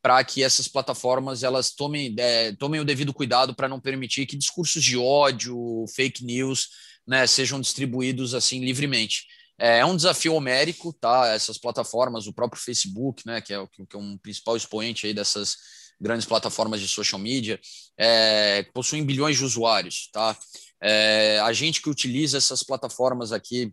[0.00, 4.36] para que essas plataformas elas tomem, é, tomem o devido cuidado para não permitir que
[4.36, 6.68] discursos de ódio, fake news,
[7.06, 9.26] né, sejam distribuídos assim livremente.
[9.58, 11.28] É, é um desafio homérico, tá?
[11.28, 15.56] Essas plataformas, o próprio Facebook, né, que é, que é um principal expoente aí dessas
[16.00, 17.60] grandes plataformas de social media,
[17.96, 20.36] é, possuem bilhões de usuários, tá?
[20.80, 23.72] É, a gente que utiliza essas plataformas aqui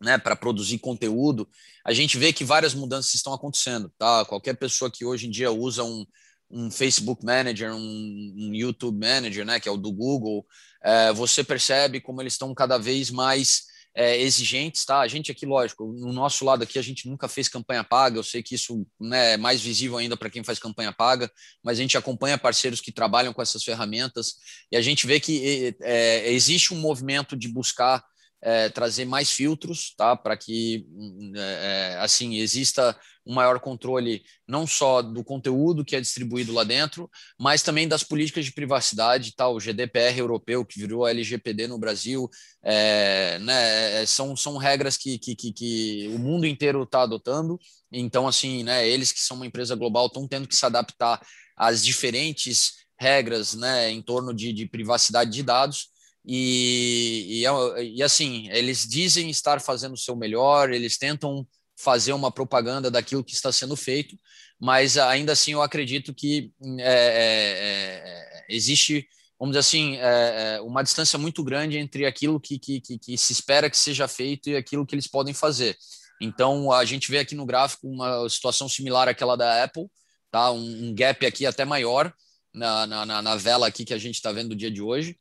[0.00, 1.48] né, para produzir conteúdo,
[1.84, 3.90] a gente vê que várias mudanças estão acontecendo.
[3.98, 4.24] Tá?
[4.24, 6.04] Qualquer pessoa que hoje em dia usa um,
[6.50, 10.46] um Facebook Manager, um, um, YouTube Manager, né, que é o do Google,
[10.82, 15.00] é, você percebe como eles estão cada vez mais é, exigentes, tá?
[15.00, 18.22] A gente aqui, lógico, no nosso lado aqui a gente nunca fez campanha paga, eu
[18.22, 21.30] sei que isso né, é mais visível ainda para quem faz campanha paga,
[21.64, 24.34] mas a gente acompanha parceiros que trabalham com essas ferramentas
[24.70, 28.04] e a gente vê que é, existe um movimento de buscar
[28.46, 30.14] é, trazer mais filtros, tá?
[30.14, 35.96] Para que hum, é, é, assim exista um maior controle não só do conteúdo que
[35.96, 39.48] é distribuído lá dentro, mas também das políticas de privacidade, tá?
[39.48, 42.30] O GDPR europeu que virou LGPD no Brasil,
[42.62, 44.02] é, né?
[44.02, 47.58] É, são, são regras que, que, que, que o mundo inteiro está adotando.
[47.90, 48.88] Então, assim, né?
[48.88, 51.20] Eles que são uma empresa global estão tendo que se adaptar
[51.56, 53.90] às diferentes regras, né?
[53.90, 55.95] Em torno de, de privacidade de dados.
[56.26, 61.46] E, e, é e, assim, eles dizem estar fazendo o seu melhor, eles tentam
[61.78, 64.18] fazer uma propaganda daquilo que está sendo feito,
[64.58, 69.06] mas ainda assim eu acredito que é, é, é existe,
[69.38, 73.18] vamos dizer assim, é, é, uma distância muito grande entre aquilo que, que, que, que
[73.18, 75.76] se espera que seja feito e aquilo que eles podem fazer.
[76.20, 79.86] Então, a gente vê aqui no gráfico uma situação similar àquela da Apple,
[80.30, 80.50] tá?
[80.50, 82.12] um, um gap aqui até maior
[82.52, 85.16] na, na, na vela aqui que a gente está vendo no dia de hoje.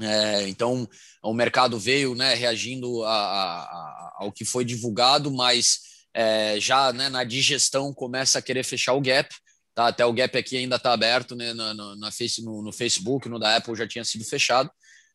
[0.00, 0.88] É, então,
[1.22, 5.80] o mercado veio né, reagindo a, a, ao que foi divulgado, mas
[6.12, 9.34] é, já né, na digestão começa a querer fechar o gap.
[9.74, 9.88] Tá?
[9.88, 13.38] Até o gap aqui ainda está aberto né, na, na face, no, no, Facebook, no
[13.38, 14.70] da Apple já tinha sido fechado.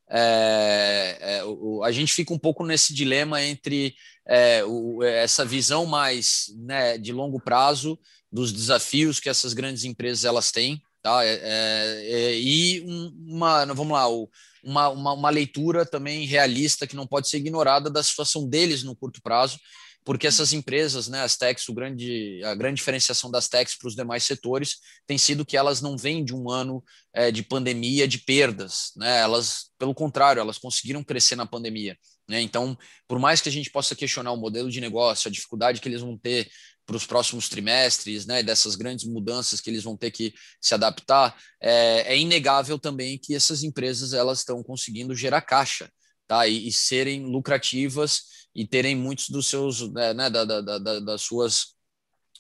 [0.10, 3.96] É, é o, a gente fica um pouco nesse dilema entre
[4.28, 7.98] é, o, essa visão mais né, de longo prazo
[8.32, 11.22] dos desafios que essas grandes empresas elas têm, tá?
[11.24, 12.82] É, e
[13.28, 14.30] uma, vamos lá, o,
[14.64, 18.96] uma, uma, uma leitura também realista que não pode ser ignorada da situação deles no
[18.96, 19.60] curto prazo,
[20.04, 23.96] porque essas empresas, né, as techs, o grande, a grande diferenciação das techs para os
[23.96, 28.18] demais setores tem sido que elas não vêm de um ano é, de pandemia de
[28.18, 31.98] perdas, né, elas, pelo contrário, elas conseguiram crescer na pandemia.
[32.28, 35.80] Né, então, por mais que a gente possa questionar o modelo de negócio, a dificuldade
[35.80, 36.50] que eles vão ter
[36.92, 41.34] para os próximos trimestres, né, dessas grandes mudanças que eles vão ter que se adaptar,
[41.62, 45.90] é, é inegável também que essas empresas elas estão conseguindo gerar caixa,
[46.28, 48.24] tá, e, e serem lucrativas
[48.54, 51.80] e terem muitos dos seus, né, né da, da, da, das suas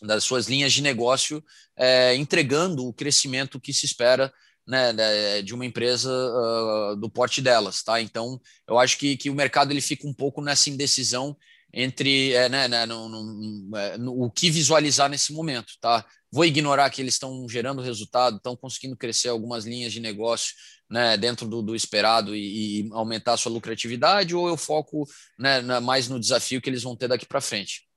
[0.03, 1.43] das suas linhas de negócio
[1.77, 4.33] é, entregando o crescimento que se espera
[4.67, 8.01] né, né de uma empresa uh, do porte delas, tá?
[8.01, 11.37] Então, eu acho que, que o mercado ele fica um pouco nessa indecisão
[11.73, 16.05] entre é, né, né, no, no, é, no, o que visualizar nesse momento, tá?
[16.31, 20.53] Vou ignorar que eles estão gerando resultado, estão conseguindo crescer algumas linhas de negócio
[20.89, 25.05] né, dentro do, do esperado e, e, aumentar a sua lucratividade, ou eu foco
[25.39, 27.87] né, na, mais no desafio que eles vão ter daqui para frente?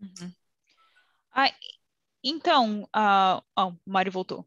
[0.00, 0.32] Uhum.
[1.32, 1.52] Ah,
[2.22, 4.46] então, uh, oh, o Mário voltou.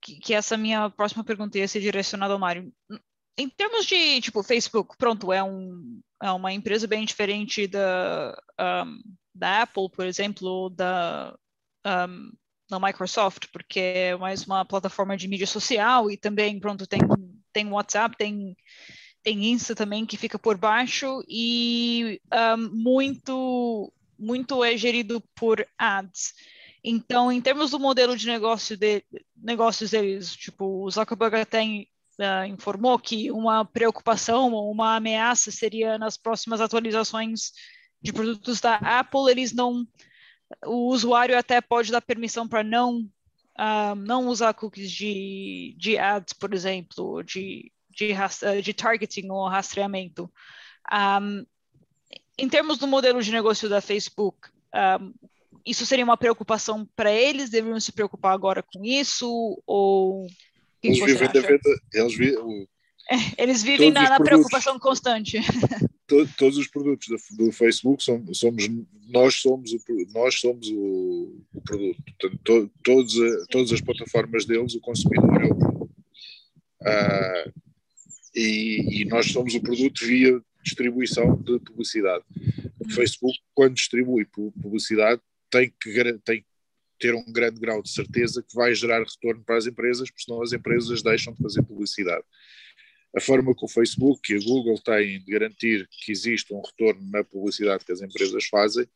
[0.00, 2.72] Que, que essa minha próxima pergunta ia ser direcionada ao Mário
[3.36, 8.36] em termos de, tipo, Facebook, pronto, é, um, é uma empresa bem diferente da,
[8.86, 9.00] um,
[9.34, 11.36] da Apple, por exemplo, da,
[11.86, 12.32] um,
[12.70, 17.00] da Microsoft, porque é mais uma plataforma de mídia social e também, pronto, tem,
[17.52, 18.56] tem WhatsApp, tem,
[19.22, 22.20] tem Insta também que fica por baixo e
[22.56, 26.34] um, muito muito é gerido por ads.
[26.82, 29.02] Então, em termos do modelo de negócio de,
[29.36, 31.62] negócios deles, tipo, o Zuckerberg até
[32.18, 37.52] uh, informou que uma preocupação ou uma ameaça seria nas próximas atualizações
[38.02, 39.86] de produtos da Apple, eles não
[40.66, 43.00] o usuário até pode dar permissão para não
[43.58, 48.12] uh, não usar cookies de, de ads, por exemplo, de, de,
[48.62, 50.30] de targeting ou rastreamento.
[50.92, 51.44] Um,
[52.36, 54.48] em termos do modelo de negócio da Facebook,
[55.00, 55.14] um,
[55.64, 57.48] isso seria uma preocupação para eles?
[57.48, 59.62] Deveriam se preocupar agora com isso?
[59.66, 60.26] Ou
[60.84, 62.68] eles vivem, venda, eles, vi, o,
[63.10, 65.38] é, eles vivem na, na preocupação constante.
[66.06, 68.68] To, todos os produtos do, do Facebook somos, somos,
[69.08, 69.78] nós somos o,
[70.12, 72.02] nós somos o, o produto.
[72.04, 73.14] Portanto, to, todos,
[73.48, 75.90] todas as plataformas deles, o consumidor é o produto.
[76.82, 77.50] Ah,
[78.34, 82.22] e, e, nós somos o produto via distribuição de publicidade.
[82.78, 86.46] O Facebook, quando distribui publicidade, tem que, tem que
[87.04, 90.42] ter um grande grau de certeza que vai gerar retorno para as empresas, porque senão
[90.42, 92.24] as empresas deixam de fazer publicidade.
[93.14, 97.06] A forma que o Facebook e a Google têm de garantir que existe um retorno
[97.10, 98.86] na publicidade que as empresas fazem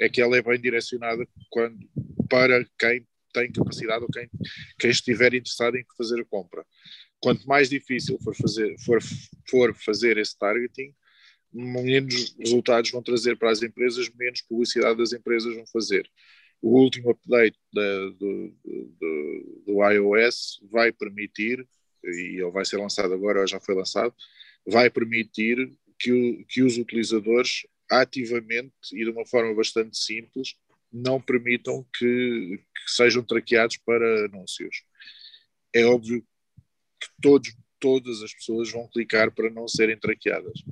[0.00, 1.78] é que ela é bem direcionada quando,
[2.26, 4.30] para quem tem capacidade ou quem,
[4.78, 6.64] quem estiver interessado em fazer a compra.
[7.20, 8.98] Quanto mais difícil for fazer, for,
[9.46, 10.94] for fazer esse targeting,
[11.52, 16.08] menos resultados vão trazer para as empresas, menos publicidade das empresas vão fazer.
[16.60, 21.66] O último update da, do, do, do, iOS vai permitir,
[22.04, 24.14] e ele vai ser lançado agora, ou já foi lançado,
[24.66, 30.54] vai permitir que, o, que os utilizadores ativamente e de uma forma bastante simples
[30.92, 34.82] não permitam que, que sejam traqueados para anúncios.
[35.74, 36.22] É óbvio
[37.00, 40.62] que todos, todas as pessoas vão clicar para não serem traqueadas.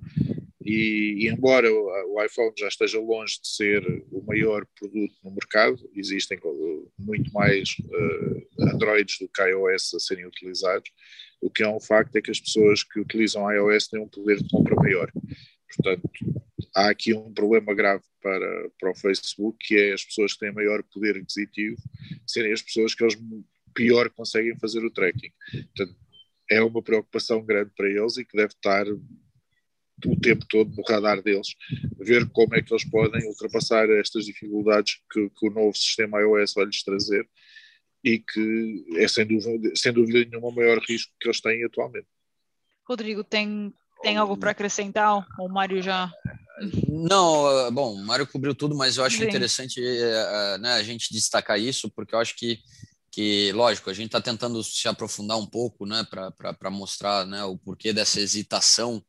[0.66, 5.78] E, e, embora o, iPhone já esteja longe de ser o maior produto no mercado,
[5.94, 6.38] existem
[6.98, 10.90] muito mais uh, Androids do que iOS a serem utilizados,
[11.40, 14.42] o que é um facto é que as pessoas que utilizam iOS têm um poder
[14.42, 15.12] de compra maior.
[15.76, 16.10] Portanto,
[16.74, 20.52] há aqui um problema grave para, para o Facebook, que é as pessoas que têm
[20.52, 21.76] maior poder aquisitivo
[22.26, 23.16] serem as pessoas que eles
[23.72, 25.30] pior conseguem fazer o tracking.
[25.52, 25.96] Portanto,
[26.50, 28.84] é uma preocupação grande para eles e que deve estar
[30.04, 31.48] o tempo todo no radar deles,
[31.98, 36.54] ver como é que eles podem ultrapassar estas dificuldades que, que o novo sistema iOS
[36.54, 37.26] vai lhes trazer
[38.04, 42.06] e que é sem dúvida, sem dúvida nenhuma o maior risco que eles têm atualmente.
[42.86, 45.26] Rodrigo, tem, tem algo para acrescentar?
[45.40, 46.12] O Mário já.
[46.88, 49.24] Não, bom, o Mário cobriu tudo, mas eu acho Sim.
[49.24, 52.60] interessante uh, né, a gente destacar isso, porque eu acho que,
[53.10, 57.58] que lógico, a gente está tentando se aprofundar um pouco né, para mostrar né, o
[57.58, 59.02] porquê dessa hesitação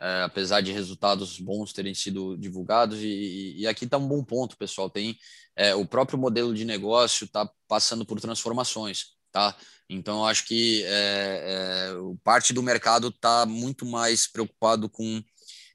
[0.00, 3.00] é, apesar de resultados bons terem sido divulgados.
[3.00, 4.88] E, e aqui está um bom ponto, pessoal.
[4.88, 5.16] Tem
[5.56, 9.56] é, o próprio modelo de negócio está passando por transformações, tá?
[9.90, 15.22] Então, acho que é, é parte do mercado está muito mais preocupado com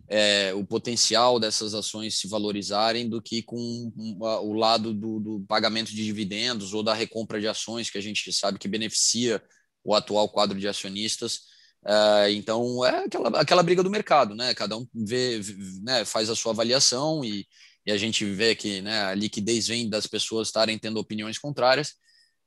[0.08, 5.90] é, o potencial dessas ações se valorizarem do que com o lado do, do, pagamento
[5.90, 9.42] de dividendos ou da recompra de ações, que a gente sabe que beneficia
[9.84, 11.53] o atual quadro de acionistas.
[11.86, 14.54] Uh, então é aquela, aquela briga do mercado, né?
[14.54, 15.42] Cada um vê,
[15.82, 17.46] né, faz a sua avaliação e,
[17.86, 21.94] e, a gente vê que né, a liquidez vem das pessoas estarem tendo opiniões contrárias.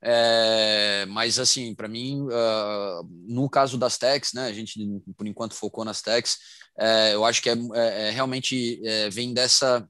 [0.02, 4.78] É, mas assim, para mim, uh, no caso das techs, né, a gente
[5.16, 6.38] por enquanto focou nas techs,
[6.78, 9.86] é, eu acho que é, é, é realmente é, vem dessa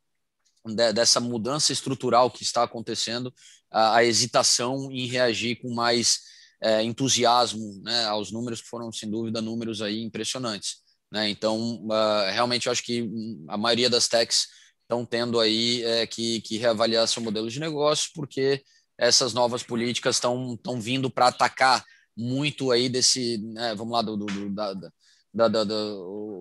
[0.65, 3.33] de, dessa mudança estrutural que está acontecendo,
[3.71, 6.21] a, a hesitação em reagir com mais
[6.63, 10.77] é, entusiasmo né, aos números que foram, sem dúvida, números aí impressionantes.
[11.13, 11.29] Né?
[11.31, 13.09] Então, uh, realmente, eu acho que
[13.49, 14.47] a maioria das techs
[14.83, 18.63] estão tendo aí é, que, que reavaliar seu modelo de negócio, porque
[18.99, 21.85] essas novas políticas estão vindo para atacar
[22.17, 25.75] muito aí desse, né, vamos lá, do, do da, da, da, da,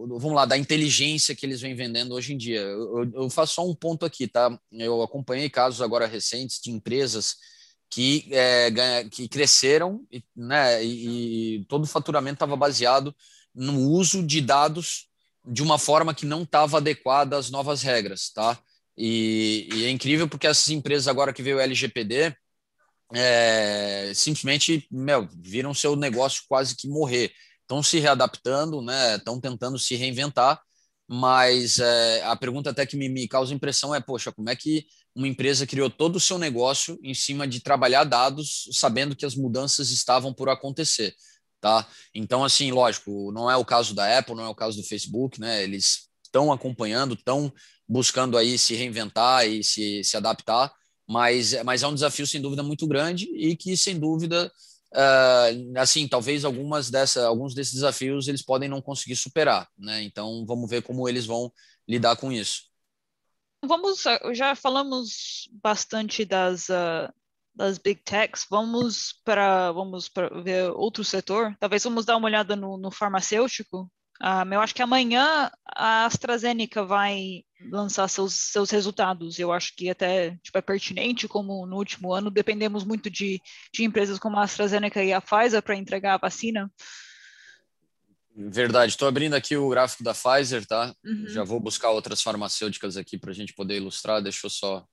[0.07, 2.61] vamos lá, da inteligência que eles vêm vendendo hoje em dia.
[2.61, 4.57] Eu, eu, faço só um ponto aqui, tá?
[4.71, 7.35] Eu acompanhei casos agora recentes de empresas
[7.89, 13.15] que, é, que cresceram né, e, e todo o faturamento estava baseado
[13.53, 15.07] no uso de dados
[15.45, 18.57] de uma forma que não estava adequada às novas regras, tá?
[18.97, 22.35] E, e, é incrível porque essas empresas agora que veio o LGPD
[23.13, 27.31] é, simplesmente meu, viram seu negócio quase que morrer.
[27.61, 29.15] Estão se readaptando, né?
[29.15, 30.61] Estão tentando se reinventar,
[31.07, 34.85] mas é, a pergunta até que me, me causa impressão é, poxa, como é que
[35.15, 39.35] uma empresa criou todo o seu negócio em cima de trabalhar dados, sabendo que as
[39.35, 41.15] mudanças estavam por acontecer,
[41.61, 41.87] tá?
[42.13, 45.39] Então, assim, lógico, não é o caso da Apple, não é o caso do Facebook,
[45.39, 45.63] né?
[45.63, 47.53] Eles estão acompanhando, estão
[47.87, 50.73] buscando aí se reinventar e se, se adaptar,
[51.07, 54.51] mas, mas é um desafio sem dúvida muito grande e que sem dúvida
[54.95, 60.01] uh, assim talvez algumas dessa, alguns desses desafios eles podem não conseguir superar, né?
[60.03, 61.51] Então vamos ver como eles vão
[61.87, 62.63] lidar com isso.
[63.63, 67.11] Vamos já falamos bastante das uh,
[67.53, 68.45] das big techs.
[68.49, 71.55] Vamos para vamos para ver outro setor.
[71.59, 73.89] Talvez vamos dar uma olhada no, no farmacêutico.
[74.21, 79.39] Um, eu acho que amanhã a AstraZeneca vai lançar seus, seus resultados.
[79.39, 83.41] Eu acho que até tipo, é pertinente, como no último ano, dependemos muito de,
[83.73, 86.71] de empresas como a AstraZeneca e a Pfizer para entregar a vacina.
[88.37, 90.93] Verdade, estou abrindo aqui o gráfico da Pfizer, tá?
[91.05, 91.27] Uhum.
[91.27, 94.21] Já vou buscar outras farmacêuticas aqui para a gente poder ilustrar.
[94.21, 94.85] Deixa eu só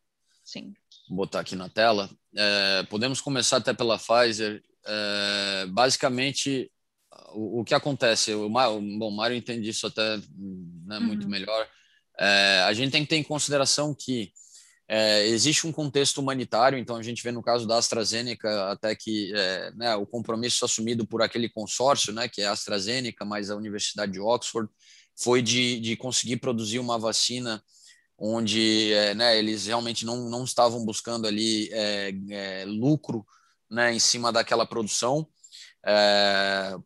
[0.44, 0.72] Sim.
[1.08, 2.08] botar aqui na tela.
[2.36, 4.62] É, podemos começar até pela Pfizer.
[4.86, 6.70] É, basicamente,
[7.34, 8.34] o, o, que acontece?
[8.34, 10.18] O, bom, o Mário entende isso até
[10.86, 11.30] né, muito uhum.
[11.30, 11.68] melhor.
[12.18, 14.32] É, a gente tem que ter em consideração que
[14.88, 19.32] é, existe um contexto humanitário, então a gente vê no caso da AstraZeneca até que
[19.34, 23.56] é, né, o compromisso assumido por aquele consórcio, né, que é a AstraZeneca mais a
[23.56, 24.68] Universidade de Oxford,
[25.16, 27.62] foi de, de conseguir produzir uma vacina
[28.18, 33.26] onde é, né, eles realmente não, não estavam buscando ali é, é, lucro
[33.70, 35.26] né, em cima daquela produção.
[35.84, 36.76] É,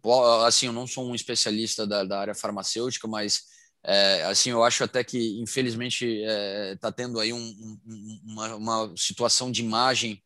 [0.47, 3.43] assim, eu não sou um especialista da, da área farmacêutica, mas
[3.85, 8.55] é, assim, eu acho até que, infelizmente, está é, tá tendo aí um, um, uma,
[8.57, 10.21] uma, situação de imagem,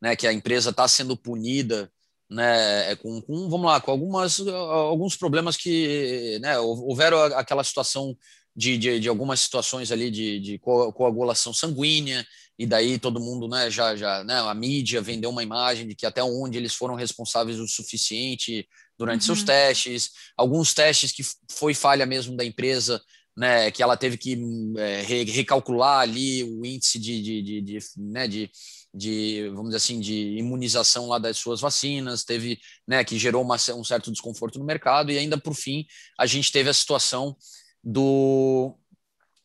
[0.00, 1.90] né, que a empresa está sendo punida,
[2.28, 8.16] né, é, com, com, vamos lá, com algumas, alguns problemas que, né, houveram aquela situação
[8.54, 12.26] de, de, de algumas situações ali de, de coagulação sanguínea,
[12.58, 16.06] e daí todo mundo, né, já, já, né, a mídia vendeu uma imagem de que
[16.06, 19.34] até onde eles foram responsáveis o suficiente durante uhum.
[19.34, 23.02] seus testes, alguns testes que foi falha mesmo da empresa,
[23.36, 24.38] né, que ela teve que
[24.76, 28.50] é, recalcular ali o índice de, de, de, de, né, de,
[28.94, 33.56] de, vamos dizer assim, de imunização lá das suas vacinas, teve, né, que gerou uma,
[33.74, 35.86] um certo desconforto no mercado, e ainda por fim
[36.18, 37.34] a gente teve a situação
[37.82, 38.76] do,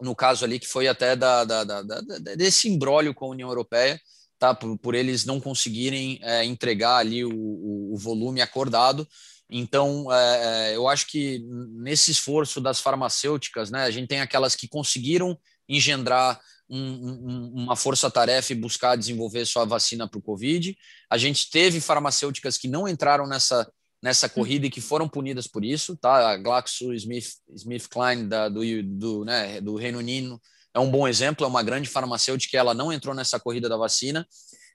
[0.01, 2.01] no caso ali, que foi até da, da, da, da
[2.35, 3.99] desse imbróglio com a União Europeia,
[4.37, 9.07] tá, por, por eles não conseguirem é, entregar ali o, o, o volume acordado,
[9.49, 11.39] então, é, é, eu acho que
[11.71, 15.37] nesse esforço das farmacêuticas, né, a gente tem aquelas que conseguiram
[15.69, 16.39] engendrar
[16.69, 20.77] um, um, uma força-tarefa e buscar desenvolver sua vacina para o Covid.
[21.09, 23.71] A gente teve farmacêuticas que não entraram nessa,
[24.01, 25.95] nessa corrida e que foram punidas por isso.
[25.95, 26.31] Tá?
[26.31, 30.39] A GlaxoSmithKline da, do, do, né, do Reino Unido
[30.73, 34.27] é um bom exemplo, é uma grande farmacêutica, ela não entrou nessa corrida da vacina.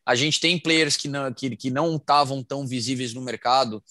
[0.04, 3.82] A gente tem players que não que, que não estavam tão visíveis no mercado,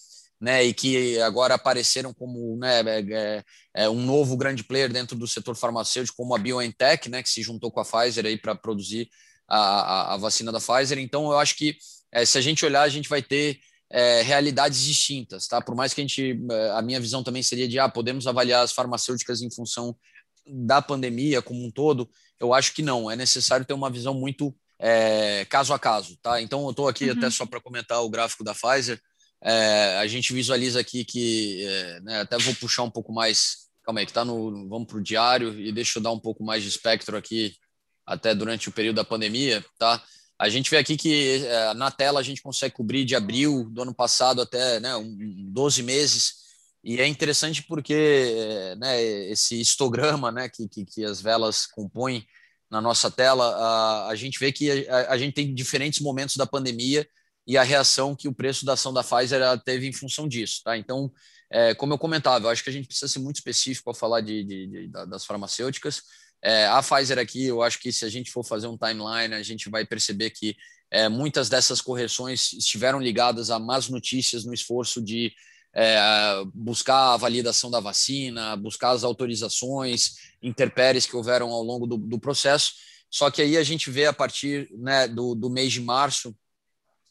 [0.41, 3.43] né, e que agora apareceram como né, é, é,
[3.75, 7.43] é, um novo grande player dentro do setor farmacêutico, como a BioNTech, né, que se
[7.43, 9.07] juntou com a Pfizer aí para produzir
[9.47, 10.97] a, a, a, vacina da Pfizer.
[10.97, 11.77] Então, eu acho que
[12.11, 13.59] é, se a gente olhar, a gente vai ter
[13.91, 15.61] é, realidades distintas, tá?
[15.61, 18.63] Por mais que a gente, é, a minha visão também seria de, ah, podemos avaliar
[18.63, 19.95] as farmacêuticas em função
[20.47, 22.09] da pandemia como um todo.
[22.39, 23.11] Eu acho que não.
[23.11, 24.55] É necessário ter uma visão muito
[25.47, 26.41] caso a caso, tá?
[26.41, 27.11] Então, eu estou aqui uhum.
[27.15, 28.99] até só para comentar o gráfico da Pfizer.
[29.43, 33.99] É, a gente visualiza aqui que, é, né, até vou puxar um pouco mais, calma
[33.99, 36.61] aí, que está no, vamos para o diário e deixa eu dar um pouco mais
[36.61, 37.55] de espectro aqui,
[38.05, 40.03] até durante o período da pandemia, tá?
[40.41, 43.83] A gente vê aqui que é, na tela a gente consegue cobrir de abril do
[43.83, 45.15] ano passado até né, um,
[45.53, 46.33] 12 meses,
[46.83, 52.25] e é interessante porque é, né, esse histograma né, que, que, que, as velas compõem
[52.71, 56.47] na nossa tela, a, a gente vê que a, a gente tem diferentes momentos da
[56.47, 57.07] pandemia
[57.45, 60.61] e a reação que o preço da ação da Pfizer teve em função disso.
[60.63, 60.75] Tá?
[60.75, 61.11] Então,
[61.51, 64.21] é, como eu comentava, eu acho que a gente precisa ser muito específico ao falar
[64.21, 66.01] de, de, de, das farmacêuticas.
[66.43, 69.43] É, a Pfizer aqui, eu acho que se a gente for fazer um timeline, a
[69.43, 70.55] gente vai perceber que
[70.89, 75.31] é, muitas dessas correções estiveram ligadas a más notícias no esforço de
[75.73, 75.97] é,
[76.53, 82.19] buscar a validação da vacina, buscar as autorizações, interpéries que houveram ao longo do, do
[82.19, 82.73] processo.
[83.09, 86.35] Só que aí a gente vê a partir né, do, do mês de março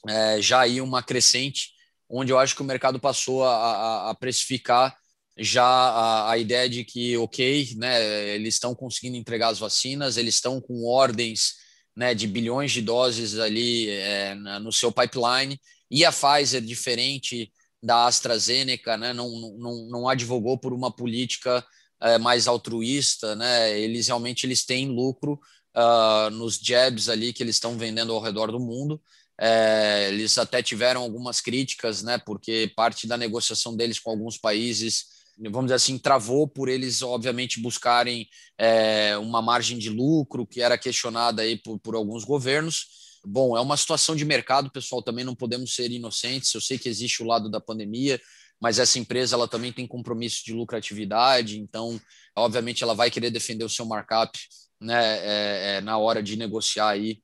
[0.09, 1.73] é, já aí uma crescente,
[2.09, 4.97] onde eu acho que o mercado passou a, a, a precificar
[5.41, 10.35] já a, a, ideia de que, ok, né, eles estão conseguindo entregar as vacinas, eles
[10.35, 11.55] estão com ordens
[11.97, 15.59] né, de bilhões de doses ali é, no seu pipeline,
[15.91, 17.51] e a Pfizer, diferente
[17.83, 21.65] da AstraZeneca, né, não, não, não advogou por uma política
[22.03, 25.41] é, mais altruísta, né, eles realmente eles têm lucro
[25.75, 29.01] uh, nos jabs ali que eles estão vendendo ao redor do mundo,
[29.41, 35.20] é, eles até tiveram algumas críticas, né, porque parte da negociação deles com alguns países
[35.49, 38.29] vamos dizer assim, travou por eles, obviamente, buscarem
[38.59, 42.87] é, uma margem de lucro que era questionada aí por, por alguns governos.
[43.25, 46.53] Bom, é uma situação de mercado, pessoal, também não podemos ser inocentes.
[46.53, 48.21] Eu sei que existe o lado da pandemia,
[48.61, 52.01] mas essa empresa ela também tem compromisso de lucratividade, então,
[52.37, 54.39] obviamente, ela vai querer defender o seu markup
[54.81, 57.23] né, é, é, na hora de negociar aí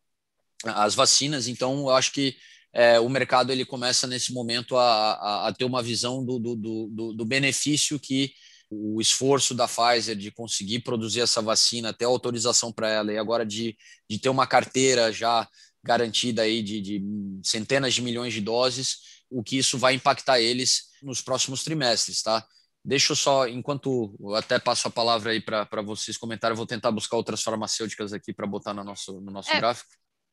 [0.64, 1.48] as vacinas.
[1.48, 2.36] Então, eu acho que
[2.76, 6.54] é, o mercado ele começa nesse momento a, a, a ter uma visão do, do,
[6.54, 8.34] do, do, benefício que
[8.70, 13.16] o esforço da Pfizer de conseguir produzir essa vacina, até a autorização para ela, e
[13.16, 13.74] agora de,
[14.10, 15.48] de ter uma carteira já
[15.82, 17.02] garantida aí de, de
[17.42, 18.98] centenas de milhões de doses,
[19.30, 22.46] o que isso vai impactar eles nos próximos trimestres, tá?
[22.84, 26.66] Deixa eu só, enquanto eu até passo a palavra aí para vocês comentarem, eu vou
[26.66, 29.90] tentar buscar outras farmacêuticas aqui para botar no nosso, no nosso é, gráfico.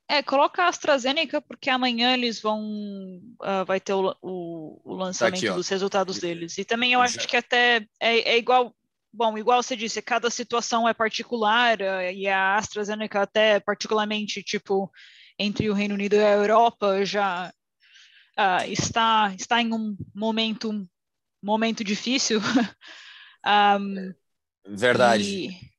[0.09, 2.61] É, coloca a AstraZeneca, porque amanhã eles vão.
[2.61, 6.57] Uh, vai ter o, o, o lançamento tá aqui, dos resultados deles.
[6.57, 8.75] E também eu acho que até é, é, igual.
[9.15, 14.91] Bom, igual você disse, cada situação é particular, uh, e a AstraZeneca, até particularmente, tipo,
[15.37, 17.53] entre o Reino Unido e a Europa, já
[18.37, 20.83] uh, está, está em um momento,
[21.43, 22.41] momento difícil.
[23.79, 24.13] um,
[24.67, 25.23] Verdade.
[25.23, 25.72] E,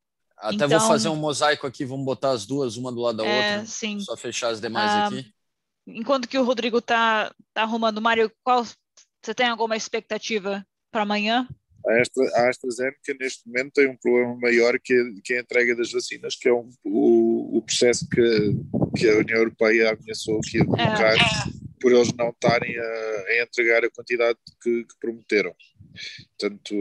[0.45, 3.24] até então, vou fazer um mosaico aqui, vamos botar as duas, uma do lado da
[3.24, 3.66] é, outra.
[3.66, 3.99] Sim.
[4.01, 5.32] Só fechar as demais ah, aqui.
[5.86, 11.49] Enquanto que o Rodrigo tá, tá arrumando, Mário, qual você tem alguma expectativa para amanhã?
[11.86, 15.92] A, Astra, a AstraZeneca neste momento tem um problema maior que, que a entrega das
[15.92, 18.55] vacinas, que é um, o, o processo que,
[18.97, 21.20] que a União Europeia ameaçou que ia colocar é, é.
[21.80, 25.55] por eles não estarem a, a, entregar a quantidade que, que prometeram.
[26.38, 26.74] Portanto,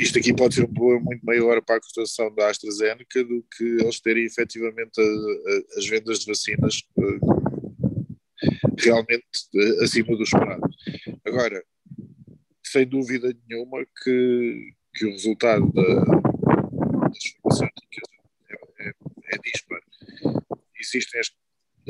[0.00, 3.64] isto aqui pode ser um problema muito maior para a cotação da AstraZeneca do que
[3.64, 7.18] eles terem efetivamente a, a, as vendas de vacinas uh,
[8.78, 9.24] realmente
[9.54, 10.62] uh, acima do esperado.
[11.26, 11.62] Agora,
[12.64, 16.04] sem dúvida nenhuma que, que o resultado da,
[17.04, 18.10] das farmacêuticas
[18.48, 18.92] é, é,
[19.34, 19.80] é dispar.
[20.80, 21.30] Existem as,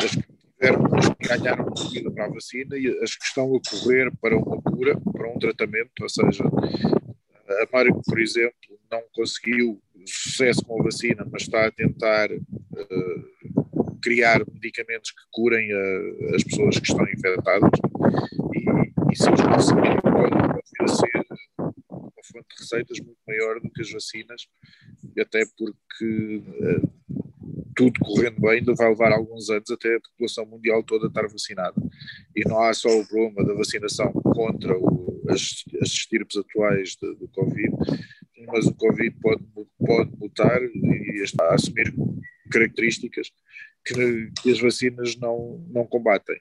[0.03, 0.25] as que
[0.59, 4.37] tiveram, as que ganharam corrida para a vacina e as que estão a correr para
[4.37, 6.45] uma cura, para um tratamento, ou seja,
[7.51, 8.55] a Mário, por exemplo,
[8.91, 15.73] não conseguiu sucesso com a vacina, mas está a tentar uh, criar medicamentos que curem
[15.73, 17.71] uh, as pessoas que estão infectadas.
[18.55, 19.99] E, e se eles conseguirem,
[20.81, 21.27] a ser
[21.91, 24.47] uma fonte de receitas muito maior do que as vacinas,
[25.19, 27.30] até porque uh,
[27.81, 31.81] tudo correndo bem, ainda vai levar alguns anos até a população mundial toda estar vacinada.
[32.37, 37.27] E não há só o problema da vacinação contra o, as, as estirpes atuais do
[37.29, 37.75] Covid,
[38.49, 39.43] mas o Covid pode,
[39.79, 41.95] pode mutar e está a assumir
[42.53, 43.33] características
[43.87, 46.37] que, que, as vacinas não, não combatem.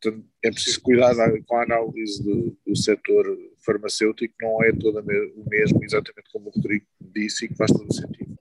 [0.00, 1.12] Portanto, é preciso cuidar
[1.44, 3.36] com a análise do, do setor
[3.66, 7.88] farmacêutico, não é todo o mesmo, exatamente como o Rodrigo disse, e que faz todo
[7.88, 8.33] o sentido.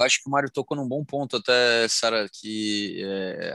[0.00, 3.54] Acho que o Mário tocou num bom ponto até, Sara, que é,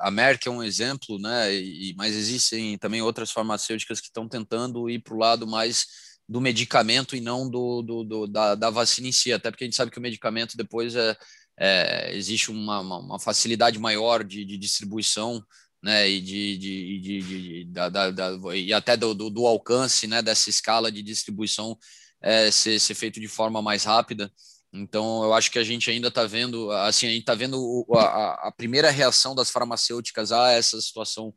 [0.00, 1.54] a Merck é um exemplo, né?
[1.54, 5.86] E, mas existem também outras farmacêuticas que estão tentando ir para o lado mais
[6.28, 9.66] do medicamento e não do, do, do da, da, vacina em si, até porque a
[9.66, 11.16] gente sabe que o medicamento depois é,
[11.58, 15.42] é existe uma, uma, facilidade maior de, de distribuição
[15.82, 20.06] né, e, de, de, de, de da, da, da, e até do, do, do, alcance
[20.08, 21.78] né, dessa escala de distribuição
[22.20, 24.32] é, ser, ser feito de forma mais rápida.
[24.76, 28.48] Então, eu acho que a gente ainda está vendo, assim, a gente está vendo a,
[28.48, 31.34] a, primeira reação das farmacêuticas a essa situação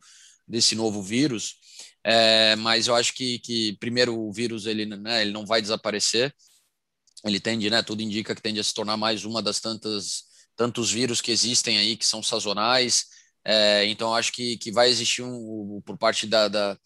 [0.48, 1.56] desse novo vírus,
[2.04, 6.34] é, mas eu acho que, que primeiro o vírus ele, né, ele não vai desaparecer,
[7.24, 10.92] ele tende, né, tudo indica que tende a se tornar mais uma das tantas tantos
[10.92, 13.06] vírus que existem aí que são sazonais,
[13.46, 16.78] é, então acho que, que vai existir um, por parte da, da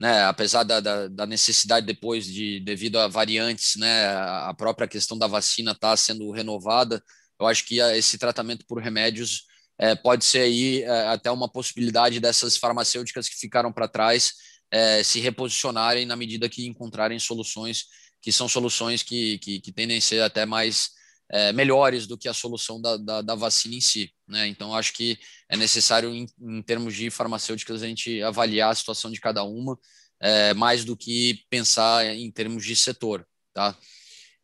[0.00, 5.18] né, apesar da, da, da, necessidade depois de devido a variantes, né, a própria questão
[5.18, 7.02] da vacina está sendo renovada,
[7.38, 9.44] eu acho que esse tratamento por remédios
[9.78, 14.32] é, pode ser aí é, até uma possibilidade dessas farmacêuticas que ficaram para trás
[14.70, 17.84] é, se reposicionarem na medida que encontrarem soluções
[18.22, 20.90] que são soluções que, que, que tendem a ser até mais
[21.30, 24.12] é, melhores do que a solução da, da, da, vacina em si.
[24.26, 24.48] Né?
[24.48, 25.18] Então, acho que
[25.48, 29.78] é necessário, em, em, termos de farmacêuticas, a gente avaliar a situação de cada uma,
[30.20, 33.26] é, mais do que pensar em termos de setor.
[33.54, 33.76] Tá?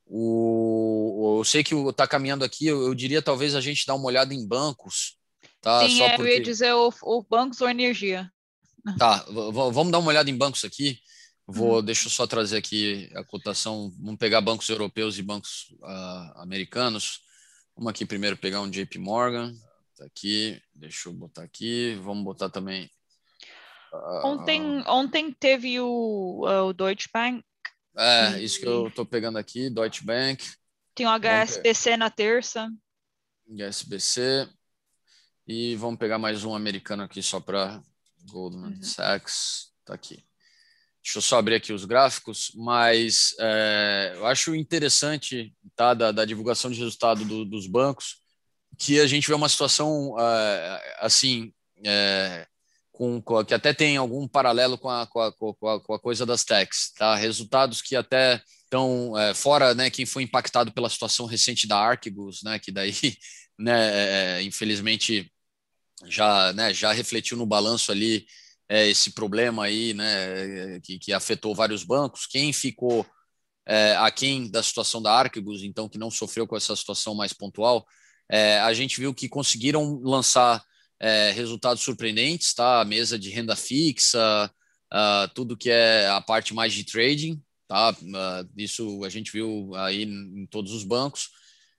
[0.07, 4.07] O, eu sei que está caminhando aqui, eu, eu, diria talvez a gente dar uma
[4.07, 5.17] olhada em bancos.
[5.61, 5.89] Tá?
[5.89, 6.31] Sim, é, porque...
[6.31, 8.31] eu ia dizer o, o bancos ou energia.
[8.97, 11.01] Tá, vamos dar uma olhada em bancos aqui.
[11.47, 11.85] Vou, uhum.
[11.85, 13.93] deixa eu só trazer aqui a cotação.
[14.01, 17.21] Vamos pegar bancos europeus e bancos uh, americanos.
[17.77, 19.55] Vamos aqui primeiro pegar um JP Morgan.
[19.97, 21.95] Tá aqui, deixa eu botar aqui.
[22.03, 22.91] Vamos botar também.
[23.93, 27.45] Uh, ontem, ontem teve o, o Deutsche Bank
[27.97, 30.45] É, isso que eu estou pegando aqui, Deutsche Bank.
[30.97, 32.69] Tem o HSBC na terça.
[33.49, 34.49] HSBC.
[35.47, 37.81] E vamos pegar mais um americano aqui só para
[38.29, 38.83] Goldman uhum.
[38.83, 39.73] Sachs.
[39.85, 40.26] Tá aqui.
[41.07, 46.25] Deixa eu só abrir aqui os gráficos, mas é, eu acho interessante tá, da, da
[46.25, 48.17] divulgação de resultado do, dos bancos
[48.77, 51.53] que a gente vê uma situação é, assim
[52.91, 56.01] com, com, que até tem algum paralelo com a, com a, com a, com a
[56.01, 57.15] coisa das techs, tá?
[57.15, 59.89] Resultados que até estão é, fora, né?
[59.91, 62.59] Quem foi impactado pela situação recente da Archegos, né?
[62.59, 62.93] Que daí,
[63.57, 64.39] né?
[64.39, 65.33] É, infelizmente
[66.07, 66.75] já, né?
[66.75, 68.27] Já refletiu no balanço ali
[68.69, 72.27] é, esse problema aí, né, que, que, afetou vários bancos.
[72.27, 73.07] Quem ficou
[73.67, 77.87] é, aquém da situação da Archegos, então que não sofreu com essa situação mais pontual,
[78.31, 80.63] é, a gente viu que conseguiram lançar
[81.01, 82.81] é, resultados surpreendentes, tá?
[82.81, 84.51] A mesa de renda fixa,
[85.35, 87.95] tudo que é a parte mais de trading, tá?
[88.57, 91.29] Isso a gente viu aí em todos os bancos.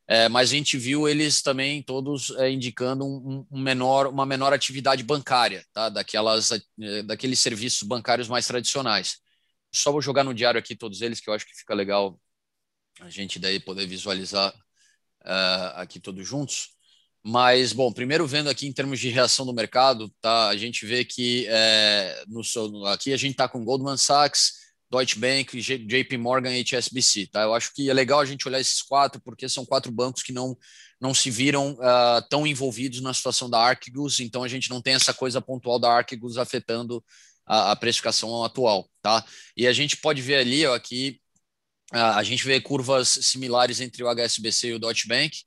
[0.10, 4.54] É, mas a gente viu eles também todos é, indicando um, um, menor, uma menor
[4.54, 5.90] atividade bancária, tá?
[5.90, 9.18] Daquelas, é, daqueles serviços bancários mais tradicionais.
[9.74, 12.18] Só vou jogar no diário aqui todos eles, que eu acho que fica legal
[13.02, 14.54] a gente daí poder visualizar
[15.24, 16.70] uh, aqui todos juntos.
[17.24, 20.48] Mas, bom, primeiro vendo aqui em termos de reação do mercado, tá?
[20.48, 24.54] A gente vê que é, no, aqui a gente está com Goldman Sachs,
[24.90, 27.28] Deutsche Bank, JP Morgan e HSBC.
[27.28, 27.44] Tá?
[27.44, 30.32] Eu acho que é legal a gente olhar esses quatro, porque são quatro bancos que
[30.32, 30.58] não,
[31.00, 34.94] não se viram uh, tão envolvidos na situação da Archegos, então a gente não tem
[34.94, 37.04] essa coisa pontual da Archegos afetando
[37.46, 38.90] a, a precificação atual.
[39.02, 39.26] Tá?
[39.56, 40.80] E a gente pode ver ali, ó, uh,
[41.94, 45.38] a gente vê curvas similares entre o HSBC e o Deutsche Bank,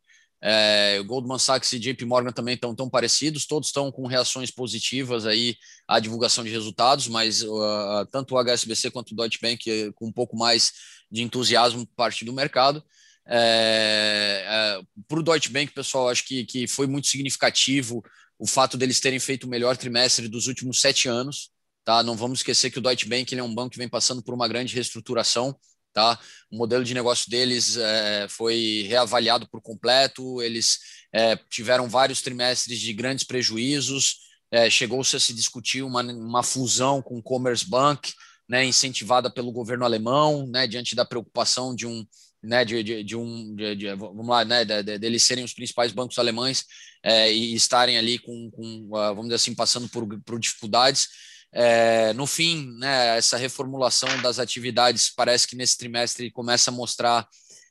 [0.42, 5.26] é, Goldman Sachs e JP Morgan também estão tão parecidos, todos estão com reações positivas
[5.26, 9.92] aí à divulgação de resultados, mas uh, tanto o HSBC quanto o Deutsche Bank uh,
[9.92, 10.72] com um pouco mais
[11.10, 12.82] de entusiasmo por parte do mercado.
[13.26, 18.02] É, é, Para o Deutsche Bank, pessoal, acho que, que foi muito significativo
[18.38, 21.50] o fato deles terem feito o melhor trimestre dos últimos sete anos.
[21.84, 22.02] Tá?
[22.02, 24.48] Não vamos esquecer que o Deutsche Bank é um banco que vem passando por uma
[24.48, 25.54] grande reestruturação.
[25.92, 26.18] Tá?
[26.50, 30.78] O modelo de negócio deles é, foi reavaliado por completo, eles
[31.12, 34.18] é, tiveram vários trimestres de grandes prejuízos,
[34.52, 38.12] é, chegou-se a se discutir uma, uma fusão com o Commerce Bank,
[38.48, 42.04] né, incentivada pelo governo alemão, né, diante da preocupação de um,
[42.42, 45.92] né, de, de, de um, de, de, vamos lá, né, de, de, serem os principais
[45.92, 46.64] bancos alemães
[47.02, 51.08] é, e estarem ali com, com, vamos dizer assim, passando por, por dificuldades.
[51.52, 57.28] É, no fim, né, essa reformulação das atividades parece que nesse trimestre começa a mostrar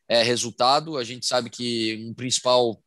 [0.07, 0.97] é, resultado.
[0.97, 2.81] A gente sabe que um principal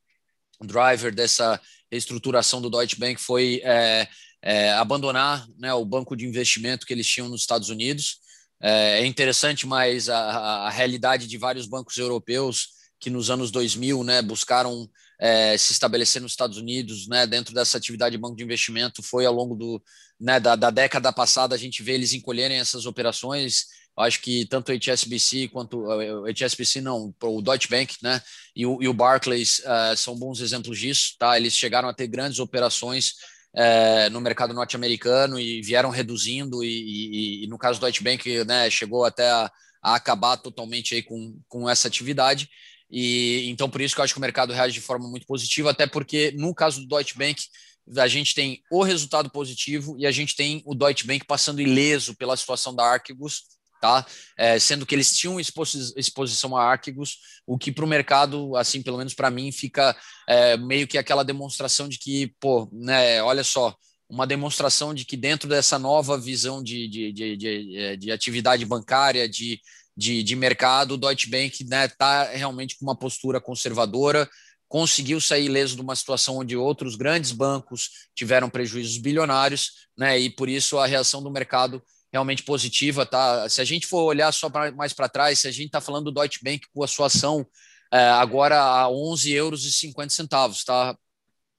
[0.60, 4.08] driver dessa reestruturação do Deutsche Bank foi é,
[4.42, 8.18] é abandonar né, o banco de investimento que eles tinham nos Estados Unidos.
[8.60, 10.18] É, é interessante, mas a,
[10.66, 12.68] a realidade de vários bancos europeus
[13.00, 14.88] que nos anos 2000 né, buscaram
[15.20, 19.26] é, se estabelecer nos Estados Unidos, né, dentro dessa atividade de banco de investimento, foi
[19.26, 19.82] ao longo do,
[20.22, 23.66] né, da, da, década passada, a gente vê eles encolherem essas operações.
[23.98, 28.22] Acho que tanto o HSBC quanto o HSBC não, o Deutsche Bank, né,
[28.54, 31.36] e o, e o Barclays uh, são bons exemplos disso, tá?
[31.36, 33.14] Eles chegaram a ter grandes operações
[34.10, 38.70] no mercado norte-americano e vieram reduzindo e, e, e, no caso do Deutsche Bank, né,
[38.70, 39.52] chegou até a,
[39.82, 42.48] a acabar totalmente aí com, com essa atividade.
[42.90, 45.70] E então por isso que eu acho que o mercado reage de forma muito positiva,
[45.70, 47.42] até porque no caso do Deutsche Bank
[47.96, 52.14] a gente tem o resultado positivo e a gente tem o Deutsche Bank passando ileso
[52.14, 53.42] pela situação da Archegos,
[53.80, 54.06] tá?
[54.36, 58.82] É, sendo que eles tinham exposi exposição a Archegos, o que para o mercado, assim,
[58.82, 59.96] pelo menos para mim, fica
[60.28, 63.74] é, meio que aquela demonstração de que, pô, né, olha só,
[64.08, 69.28] uma demonstração de que dentro dessa nova visão de, de, de, de, de atividade bancária,
[69.28, 69.60] de
[69.96, 74.28] de, de mercado, o Deutsche Bank está né, tá realmente com uma postura conservadora,
[74.72, 80.30] conseguiu sair ileso de uma situação onde outros grandes bancos tiveram prejuízos bilionários, né, e
[80.30, 83.04] por isso a reação do mercado realmente positiva.
[83.04, 83.46] Tá?
[83.50, 86.06] Se a gente for olhar só pra, mais para trás, se a gente está falando
[86.06, 87.46] do Deutsche Bank com a sua ação
[87.92, 90.96] é, agora a 11 euros e 50 centavos, tá?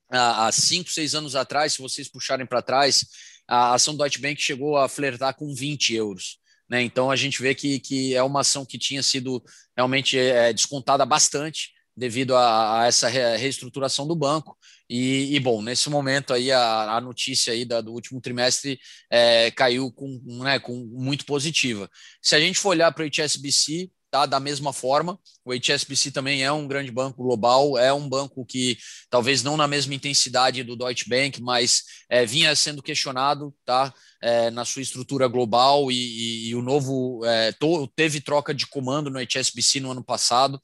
[0.10, 3.06] Há 5, 6 anos atrás, se vocês puxarem para trás,
[3.48, 6.40] a ação do Deutsche Bank chegou a flertar com 20 euros.
[6.68, 6.82] Né?
[6.82, 9.44] Então a gente vê que, que é uma ação que tinha sido
[9.78, 14.58] realmente é, descontada bastante devido a, a essa reestruturação do banco.
[14.90, 18.80] E, e, bom, nesse momento aí a, a notícia aí da, do último trimestre
[19.10, 21.90] é, caiu com, né, com muito positiva.
[22.22, 24.28] Se a gente for olhar para o HSBC, tá?
[24.28, 28.78] Da mesma forma, o HSBC também é um grande banco global, é um banco que
[29.10, 33.92] talvez não na mesma intensidade do Deutsche Bank, mas é, vinha sendo questionado, tá?
[34.22, 38.68] É, na sua estrutura global e, e, e o novo é, to, teve troca de
[38.68, 40.62] comando no HSBC no ano passado.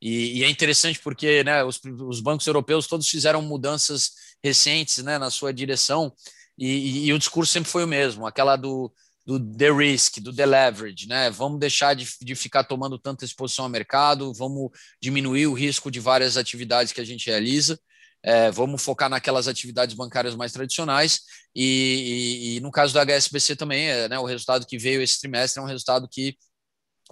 [0.00, 4.10] E, e, é interessante porque né, os, os, bancos europeus todos fizeram mudanças
[4.44, 6.12] recentes né, na sua direção
[6.58, 8.92] e, e, o discurso sempre foi o mesmo, aquela do
[9.26, 11.28] do the risk, do the leverage, né?
[11.30, 14.70] Vamos deixar de, de ficar tomando tanta exposição ao mercado, vamos
[15.02, 17.76] diminuir o risco de várias atividades que a gente realiza.
[18.22, 21.20] É, vamos focar naquelas atividades bancárias mais tradicionais
[21.54, 25.20] e, e, e no caso do HSBC também, é, né, o resultado que veio esse
[25.20, 26.36] trimestre é um resultado que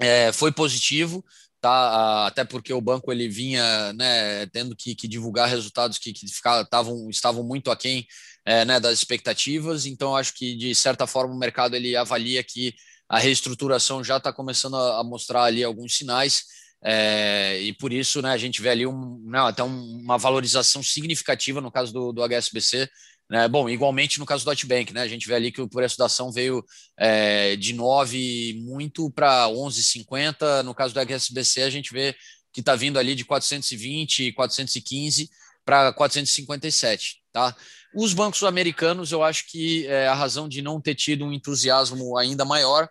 [0.00, 1.24] é, foi positivo,
[1.64, 2.26] tá?
[2.26, 6.66] Até porque o banco ele vinha né, tendo que, que divulgar resultados que, que ficavam,
[6.66, 8.06] tavam, estavam muito aquém
[8.44, 9.86] é, né, das expectativas.
[9.86, 12.74] Então, acho que de certa forma o mercado ele avalia que
[13.08, 16.44] a reestruturação já está começando a, a, mostrar ali alguns sinais.
[16.84, 21.62] É, e por isso né, a gente vê ali um, né, até uma valorização significativa
[21.62, 22.90] no caso do, do HSBC.
[23.30, 23.48] Né?
[23.48, 25.96] Bom, igualmente no caso do Deutsche Bank, né, a gente vê ali que o preço
[25.96, 26.64] da ação veio
[26.96, 30.62] é, de 9 muito para 11,50.
[30.62, 32.14] No caso do HSBC, a gente vê
[32.52, 35.30] que está vindo ali de 420, 415
[35.64, 37.22] para 457.
[37.32, 37.56] Tá?
[37.94, 42.16] Os bancos americanos, eu acho que é, a razão de não ter tido um entusiasmo
[42.16, 42.88] ainda maior,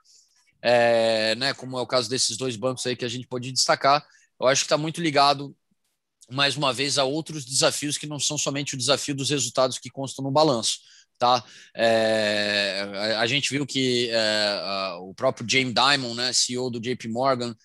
[0.61, 4.05] é, né, como é o caso desses dois bancos aí que a gente pode destacar,
[4.39, 5.55] eu acho que está muito ligado,
[6.31, 9.89] mais uma vez, a outros desafios que não são somente o desafio dos resultados que
[9.89, 10.79] constam no balanço.
[11.17, 11.43] Tá?
[11.75, 17.55] É, a, gente viu que é, o próprio James Dimon, né, CEO do JP Morgan,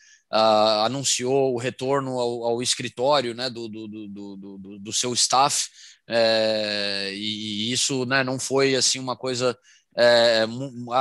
[0.85, 5.69] anunciou o retorno ao, ao escritório né, do, do, do, do, seu staff,
[6.07, 9.57] é, e, isso né, não foi assim uma coisa
[9.97, 10.45] é,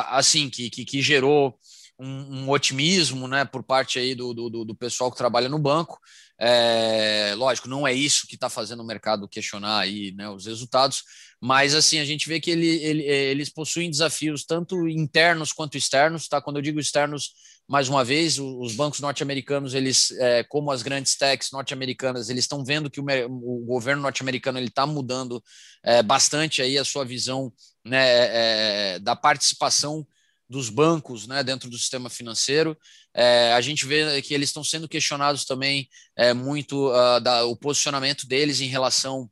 [0.07, 1.57] assim que, que, que gerou
[1.99, 5.99] um, um, otimismo né, por parte aí do, do, pessoal que trabalha no banco.
[6.39, 11.03] É, lógico, não é isso que está fazendo o mercado questionar aí né, os resultados,
[11.41, 16.27] mas assim a gente vê que ele, ele, eles possuem desafios tanto internos quanto externos.
[16.27, 16.41] Tá?
[16.41, 17.31] Quando eu digo externos,
[17.67, 22.63] mais uma vez, os bancos norte-americanos, eles, é, como as grandes techs norte-americanas, eles estão
[22.63, 25.43] vendo que o, o governo norte-americano ele está mudando
[25.83, 27.51] é, bastante aí a sua visão
[27.85, 30.07] né, é, é, da participação
[30.49, 32.77] dos bancos né, dentro do sistema financeiro.
[33.13, 37.55] É, a gente vê que eles estão sendo questionados também é, muito uh, da, o
[37.55, 39.29] posicionamento deles em relação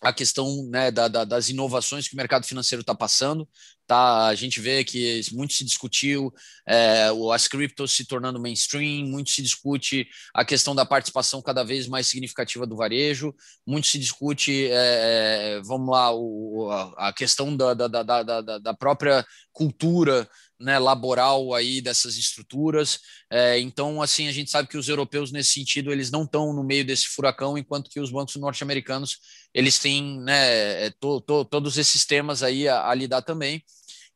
[0.00, 3.46] a questão né, da, da, das inovações que o mercado financeiro está passando.
[3.86, 4.28] Tá?
[4.28, 6.32] A gente vê que muito se discutiu
[6.66, 11.86] é, as criptos se tornando mainstream, muito se discute a questão da participação cada vez
[11.88, 13.34] mais significativa do varejo,
[13.66, 18.74] muito se discute, é, é vamos lá, o, a questão da, da, da, da, da
[18.74, 20.28] própria cultura
[20.60, 23.00] né, laboral aí dessas estruturas.
[23.30, 26.62] É, então, assim, a gente sabe que os europeus nesse sentido eles não estão no
[26.62, 29.18] meio desse furacão, enquanto que os bancos norte-americanos
[29.54, 33.62] eles têm né, é, to, to, todos esses temas aí a, a lidar também.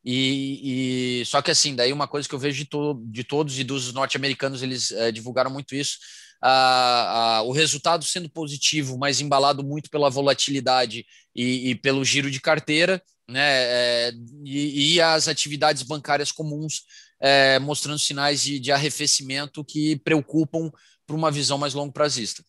[0.05, 3.59] E, e, só que assim, daí uma coisa que eu vejo de, to, de todos
[3.59, 5.99] e dos norte-americanos, eles é, divulgaram muito isso,
[6.43, 12.31] a, a, o resultado sendo positivo, mas embalado muito pela volatilidade e, e pelo giro
[12.31, 14.12] de carteira, né, é,
[14.45, 16.83] e, e, as atividades bancárias comuns
[17.18, 20.70] é, mostrando sinais de, de, arrefecimento que preocupam
[21.07, 22.45] para uma visão mais longo prazista.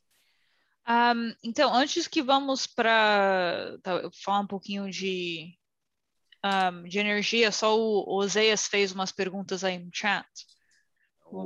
[0.88, 5.58] Um, então, antes que vamos para tá, falar um pouquinho de,
[6.44, 10.28] um, de energia, só o Oséias fez umas perguntas aí no chat.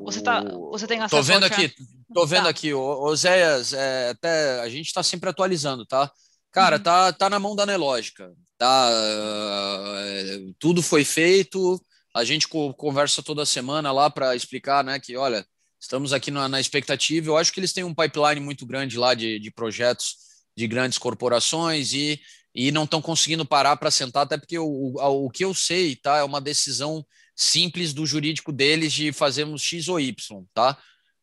[0.04, 1.74] Você, tá, você tem acesso Tô vendo aqui,
[2.14, 2.50] tô vendo tá.
[2.50, 6.12] aqui, Oséias, é, até a gente está sempre atualizando, tá?
[6.52, 6.84] Cara, uhum.
[6.84, 8.90] tá, tá na mão da Nelógica, tá?
[8.92, 11.80] Uh, tudo foi feito,
[12.16, 15.46] a gente conversa toda semana lá para explicar, né, que olha,
[15.80, 17.30] estamos aqui na, na, expectativa.
[17.30, 20.16] Eu acho que eles têm um pipeline muito grande lá de, de projetos
[20.58, 22.20] de grandes corporações e,
[22.54, 25.96] e não estão conseguindo parar para sentar, até porque o, o, o que eu sei,
[25.96, 30.78] tá, é uma decisão simples do jurídico deles de fazermos X ou Y, tá?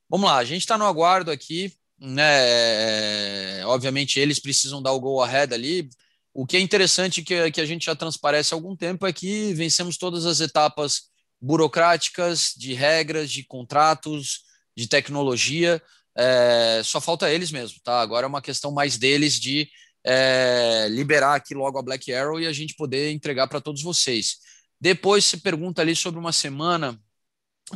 [0.08, 3.60] Vamos lá, a gente está no aguardo aqui, né?
[3.60, 5.88] É, obviamente eles precisam dar o go ahead ali.
[6.32, 9.54] O que é interessante que, que a gente já transparece há algum tempo é que
[9.54, 11.04] vencemos todas as etapas
[11.40, 14.42] burocráticas, de regras, de contratos,
[14.76, 15.82] de tecnologia.
[16.16, 18.00] É, só falta eles mesmo, tá?
[18.00, 19.68] Agora é uma questão mais deles de
[20.04, 24.36] é, liberar aqui logo a Black Arrow e a gente poder entregar para todos vocês.
[24.80, 26.98] Depois se pergunta ali sobre uma semana,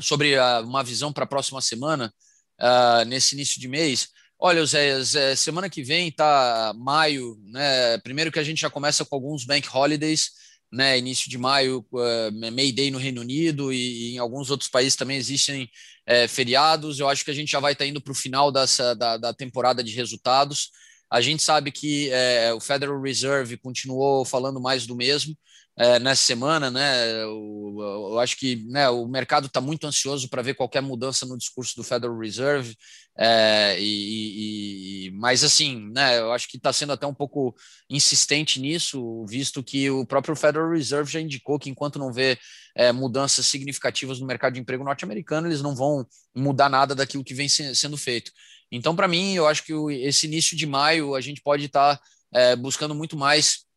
[0.00, 2.12] sobre a, uma visão para a próxima semana,
[2.60, 4.08] uh, nesse início de mês.
[4.38, 7.98] Olha, Zé, Zé, semana que vem tá maio, né?
[7.98, 10.30] Primeiro que a gente já começa com alguns bank holidays.
[10.72, 14.70] né, início de maio, uh, May Day no Reino Unido e, e, em alguns outros
[14.70, 15.68] países também existem
[16.06, 17.00] é, feriados.
[17.00, 19.16] Eu acho que a gente já vai estar tá indo para o final dessa, da,
[19.16, 20.70] da, temporada de resultados.
[21.10, 25.36] A gente sabe que é, o Federal Reserve continuou falando mais do mesmo
[25.80, 27.22] é, nessa semana, né?
[27.22, 31.38] Eu, eu acho que né, o mercado está muito ansioso para ver qualquer mudança no
[31.38, 32.76] discurso do Federal Reserve.
[33.18, 37.54] É, e, e, mas assim, né, eu acho que está sendo até um pouco
[37.88, 42.38] insistente nisso, visto que o próprio Federal Reserve já indicou que enquanto não vê
[42.76, 46.06] é, mudanças significativas no mercado de emprego norte-americano, eles não vão
[46.36, 48.30] mudar nada daquilo que vem se, sendo feito.
[48.70, 49.72] Então, para mim, eu acho que
[50.02, 52.02] esse início de maio a gente pode estar tá,
[52.34, 53.69] é, buscando muito mais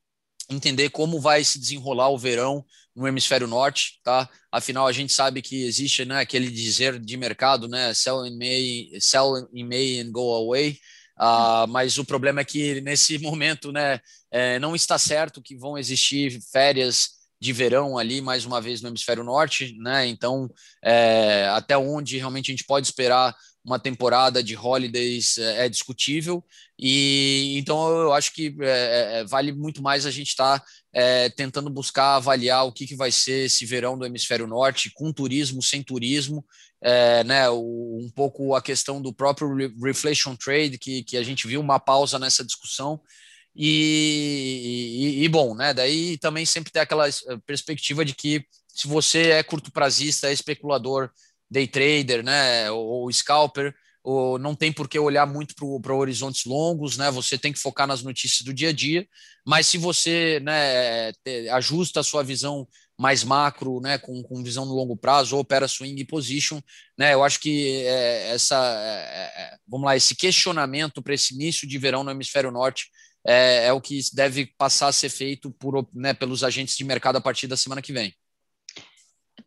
[0.49, 2.65] entender como vai se desenrolar o verão
[2.95, 4.29] no hemisfério norte, tá?
[4.51, 8.99] Afinal, a gente sabe que existe, né, aquele dizer de mercado, né, sell in May,
[8.99, 10.77] sell in May and go away.
[11.19, 13.99] Uh, mas o problema é que nesse momento, né,
[14.31, 18.87] é, não está certo que vão existir férias de verão ali mais uma vez no
[18.87, 20.07] hemisfério norte, né?
[20.07, 20.49] Então,
[20.81, 26.43] é, até onde realmente a gente pode esperar uma temporada de holidays é, é discutível.
[26.77, 30.65] E então eu acho que é, é, é vale muito mais a gente estar tá,
[30.91, 35.13] é, tentando buscar avaliar o que, que vai ser esse verão do hemisfério norte com
[35.13, 36.45] turismo sem turismo
[36.81, 41.47] é, né o, um pouco a questão do próprio reflation trade que, que a gente
[41.47, 42.99] viu uma pausa nessa discussão.
[43.55, 47.05] E, e, e bom né daí também sempre tem aquela
[47.45, 51.11] perspectiva de que se você é curto prazista é especulador
[51.53, 53.73] day trader, né, ou, ou scalper,
[54.03, 57.09] ou não tem por que olhar muito para horizontes longos, né?
[57.09, 59.07] Você tem que focar nas notícias do dia a dia.
[59.45, 61.13] Mas se você né,
[61.53, 62.67] ajusta a sua visão
[62.99, 66.59] mais macro, né, com, com visão no longo prazo, ou opera swing position,
[66.97, 67.13] né?
[67.13, 71.77] Eu acho que é, essa, é, é vamos lá, esse questionamento para esse início de
[71.77, 72.87] verão no hemisfério norte
[73.25, 77.15] é, é, o que deve passar a ser feito por, né, pelos agentes de mercado
[77.15, 78.13] a partir da semana que vem.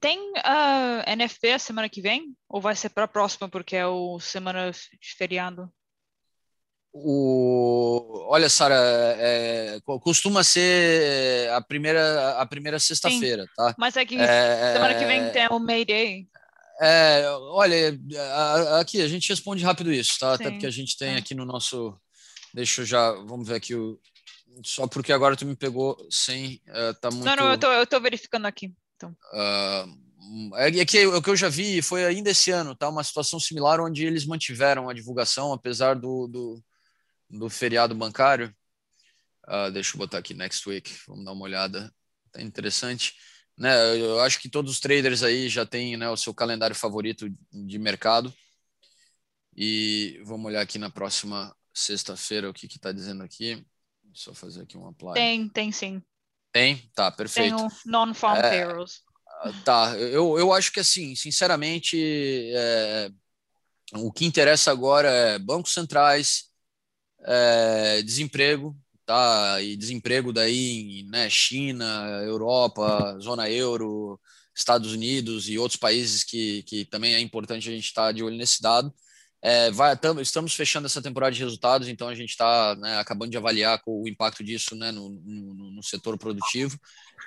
[0.00, 2.36] Tem a uh, NFP a semana que vem?
[2.48, 5.72] Ou vai ser para a próxima, porque é o semana de feriado?
[6.92, 8.26] O...
[8.28, 8.74] Olha, Sara,
[9.18, 9.78] é...
[10.00, 13.74] costuma ser a primeira, a primeira sexta-feira, tá?
[13.78, 14.72] Mas é que é...
[14.72, 16.26] semana que vem tem o May Day.
[16.80, 17.98] É, olha,
[18.78, 20.36] aqui a gente responde rápido isso, tá?
[20.36, 20.42] Sim.
[20.42, 21.16] Até porque a gente tem é.
[21.16, 21.98] aqui no nosso.
[22.52, 23.12] Deixa eu já.
[23.12, 23.98] Vamos ver aqui o.
[24.62, 26.60] Só porque agora tu me pegou sem.
[26.68, 27.24] Uh, tá muito...
[27.24, 28.72] Não, não, eu tô, eu tô verificando aqui.
[28.96, 29.16] Então.
[29.32, 30.06] Uh,
[30.56, 32.88] é, que o que eu já vi foi ainda esse ano, tá?
[32.88, 36.64] Uma situação similar onde eles mantiveram a divulgação, apesar do, do,
[37.30, 38.54] do feriado bancário.
[39.46, 41.92] Uh, deixa eu botar aqui next week, vamos dar uma olhada.
[42.32, 43.14] Tá interessante.
[43.56, 47.28] Né, eu acho que todos os traders aí já têm né, o seu calendário favorito
[47.52, 48.34] de mercado.
[49.56, 53.64] E vamos olhar aqui na próxima sexta-feira o que está dizendo aqui.
[54.12, 55.14] Só fazer aqui um apply.
[55.14, 56.02] Tem, tem sim.
[56.56, 56.90] Tem?
[56.94, 57.54] Tá, perfeito.
[57.54, 59.02] Tem non-farm é, payrolls.
[59.62, 61.98] Tá, eu, eu acho que assim, sinceramente,
[62.54, 63.10] é,
[63.92, 66.44] o que interessa agora é bancos centrais,
[67.26, 69.60] é, desemprego, tá?
[69.60, 71.84] E desemprego daí, né, China,
[72.24, 74.18] Europa, zona euro,
[74.54, 78.24] Estados Unidos e outros países que, que também é importante a gente estar tá de
[78.24, 78.90] olho nesse dado.
[79.48, 83.30] É, vai, tam, estamos fechando essa temporada de resultados, então a gente está né, acabando
[83.30, 86.76] de avaliar o impacto disso né, no, no, no setor produtivo.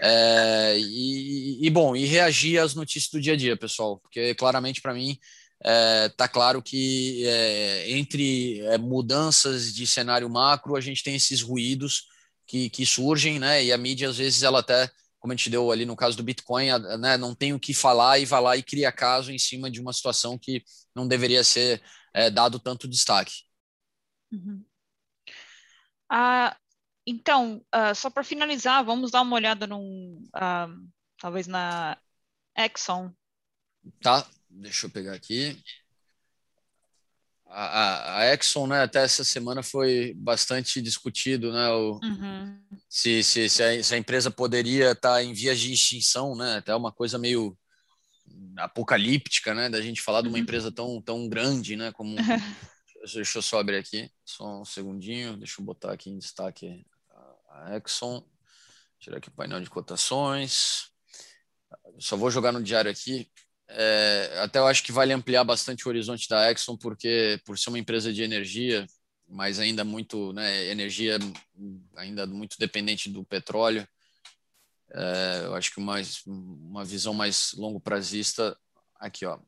[0.01, 4.81] É, e, e, bom, e reagir às notícias do dia a dia, pessoal, porque claramente
[4.81, 10.81] para mim está é, tá claro que é, entre é, mudanças de cenário macro a
[10.81, 12.07] gente tem esses ruídos
[12.45, 13.63] que, que surgem, né?
[13.63, 16.23] E a mídia às vezes ela até como a gente deu ali no caso do
[16.23, 16.67] Bitcoin,
[16.99, 19.81] né, não tem o que falar e vai lá e cria caso em cima de
[19.81, 20.63] uma situação que
[20.95, 21.81] não deveria ser
[22.13, 23.43] é, dado tanto destaque.
[24.31, 24.63] Uhum.
[26.09, 26.55] Ah,
[27.05, 30.89] então, uh, só para finalizar, vamos dar uma olhada num, uh,
[31.19, 31.97] talvez na
[32.57, 33.11] Exxon.
[34.01, 35.61] Tá, deixa eu pegar aqui.
[37.45, 42.61] A, a, a, Exxon, né, até essa semana foi bastante discutido, né, o, uhum.
[42.87, 46.57] se, se, se, a, se, a, empresa poderia estar tá em vias de extinção, né,
[46.57, 47.57] até uma coisa meio
[48.57, 50.43] apocalíptica, né, da gente falar de uma uhum.
[50.43, 52.15] empresa tão, tão grande, né, como...
[53.13, 56.85] deixa eu só abrir aqui, só um segundinho, deixa eu botar aqui em destaque
[57.49, 58.23] a Exxon,
[58.99, 60.89] tirar aqui o painel de cotações,
[61.97, 63.29] só vou jogar no diário aqui,
[63.69, 67.69] é, até eu acho que vale ampliar bastante o horizonte da Exxon, porque por ser
[67.69, 68.85] uma empresa de energia,
[69.27, 71.17] mas ainda muito, né, energia
[71.95, 73.87] ainda muito dependente do petróleo,
[74.93, 78.57] é, eu acho que mais, uma visão mais longo prazista
[78.99, 79.39] aqui, ó.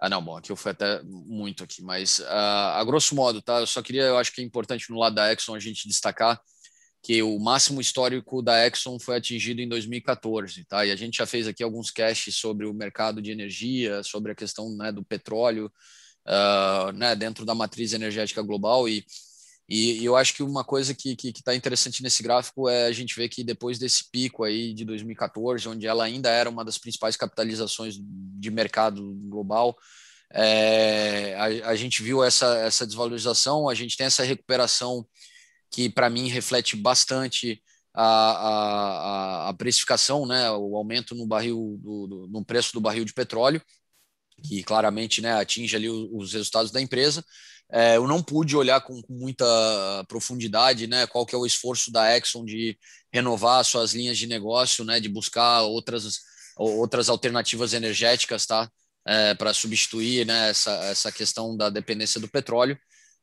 [0.00, 3.60] Ah, não, bom, aqui eu fui até muito aqui, mas uh, a grosso modo, tá?
[3.60, 6.40] Eu só queria, eu acho que é importante no lado da Exxon a gente destacar
[7.02, 10.86] que o máximo histórico da Exxon foi atingido em 2014, tá?
[10.86, 14.34] E a gente já fez aqui alguns casts sobre o mercado de energia, sobre a
[14.34, 15.70] questão né, do petróleo,
[16.26, 19.04] uh, né, dentro da matriz energética global e
[19.68, 23.28] e, eu acho que uma coisa que está interessante nesse gráfico é a gente ver
[23.28, 27.96] que depois desse pico aí de 2014, onde ela ainda era uma das principais capitalizações
[27.98, 29.76] de mercado global,
[30.30, 35.06] é, a, a, gente viu essa, essa desvalorização, a gente tem essa recuperação
[35.70, 37.62] que para mim reflete bastante
[37.94, 43.04] a, a, a, precificação, né, o aumento no barril do, do, no preço do barril
[43.04, 43.62] de petróleo,
[44.42, 47.24] que claramente né, atinge ali os resultados da empresa.
[47.72, 49.44] É, eu não pude olhar com, com, muita
[50.08, 52.78] profundidade, né, qual que é o esforço da Exxon de
[53.12, 56.20] renovar suas linhas de negócio, né, de buscar outras
[56.56, 58.70] outras alternativas energéticas, tá,
[59.06, 62.78] é, para substituir, né, essa, essa questão da dependência do petróleo.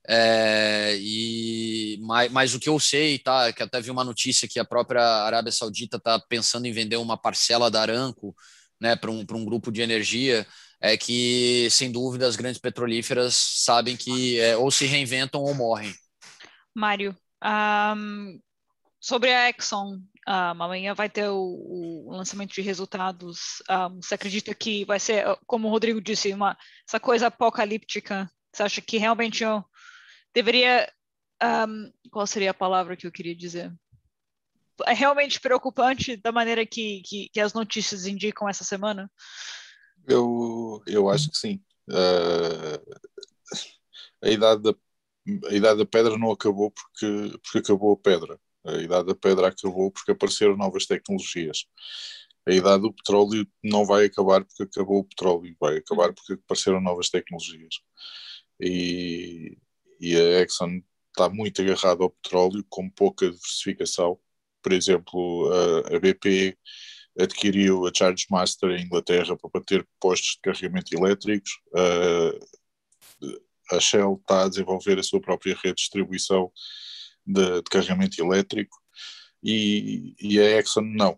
[0.07, 4.59] É, e mas, mas, o que eu sei, tá, que até vi uma notícia que
[4.59, 8.35] a própria Arábia Saudita está pensando em vender uma parcela da Aramco,
[8.79, 10.45] né, para um, um grupo de energia,
[10.81, 15.93] é que sem dúvida as grandes petrolíferas sabem que é, ou se reinventam ou morrem.
[16.73, 18.39] Mário, um,
[18.99, 23.61] sobre a Exxon, um, amanhã vai ter o, o lançamento de resultados.
[23.69, 26.57] Um, você acredita que vai ser, como o Rodrigo disse, uma,
[26.87, 28.29] essa coisa apocalíptica?
[28.51, 29.63] Você acha que realmente eu
[30.33, 30.91] deveria.
[32.11, 33.73] Qual seria a palavra que eu queria dizer?
[34.85, 39.09] É realmente preocupante da maneira que, que, que as notícias indicam essa semana?
[40.07, 41.61] Eu, eu acho que sim.
[41.89, 42.95] Uh,
[44.21, 44.75] a, idade da,
[45.49, 48.39] a idade da pedra não acabou porque, porque acabou a pedra.
[48.65, 51.65] A idade da pedra acabou porque apareceram novas tecnologias.
[52.45, 56.81] A idade do petróleo não vai acabar porque acabou o petróleo, vai acabar porque apareceram
[56.81, 57.75] novas tecnologias.
[58.59, 59.57] E,
[59.99, 64.19] e a Exxon está muito agarrada ao petróleo, com pouca diversificação.
[64.61, 66.57] Por exemplo, a, a BP
[67.19, 71.51] adquiriu a Charge Master em Inglaterra para ter postos de carregamento elétricos.
[71.73, 73.41] Uh,
[73.71, 76.51] a Shell está a desenvolver a sua própria rede de distribuição
[77.25, 78.77] de, de carregamento elétrico
[79.43, 81.17] e, e, a Exxon não.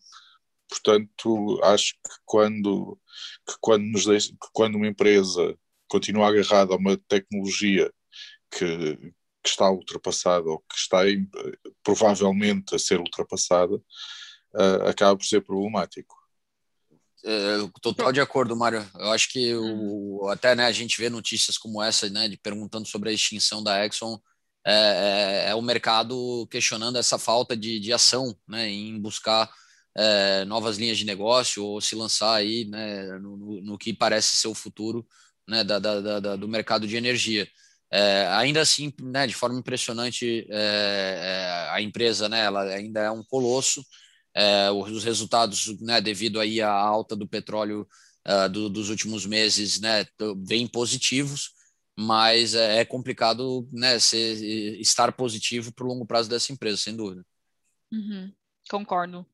[0.69, 2.99] Portanto, acho que quando,
[3.47, 7.91] que quando, nos deixa, que quando uma empresa continua agarrada a uma tecnologia
[8.49, 10.99] que, que está ultrapassada ou que está
[11.83, 13.79] provavelmente a ser ultrapassada,
[14.55, 16.15] uh, acaba por ser problemático.
[17.25, 18.85] É, total de acordo, Mário.
[18.95, 22.85] Eu acho que o, até né, a gente vê notícias como essa, né, de perguntando
[22.87, 24.19] sobre a extinção da Exxon,
[24.65, 29.49] é, é, é o mercado questionando essa falta de, de ação, né, em buscar
[29.95, 34.35] é, novas linhas de negócio ou se lançar aí, né, no, no, no que parece
[34.35, 35.07] ser o futuro,
[35.47, 37.47] né, da, da, da do mercado de energia.
[37.91, 43.11] É, ainda assim, né, de forma impressionante, é, é, a empresa, né, ela ainda é
[43.11, 43.85] um colosso
[44.35, 47.87] é, os resultados, né, devido aí à alta do petróleo
[48.27, 50.05] uh, do, dos últimos meses, né,
[50.37, 51.51] bem positivos,
[51.97, 54.35] mas é, é complicado, né, ser,
[54.79, 57.23] estar positivo para o longo prazo dessa empresa, sem dúvida.
[57.91, 58.33] Uhum,
[58.69, 59.25] concordo.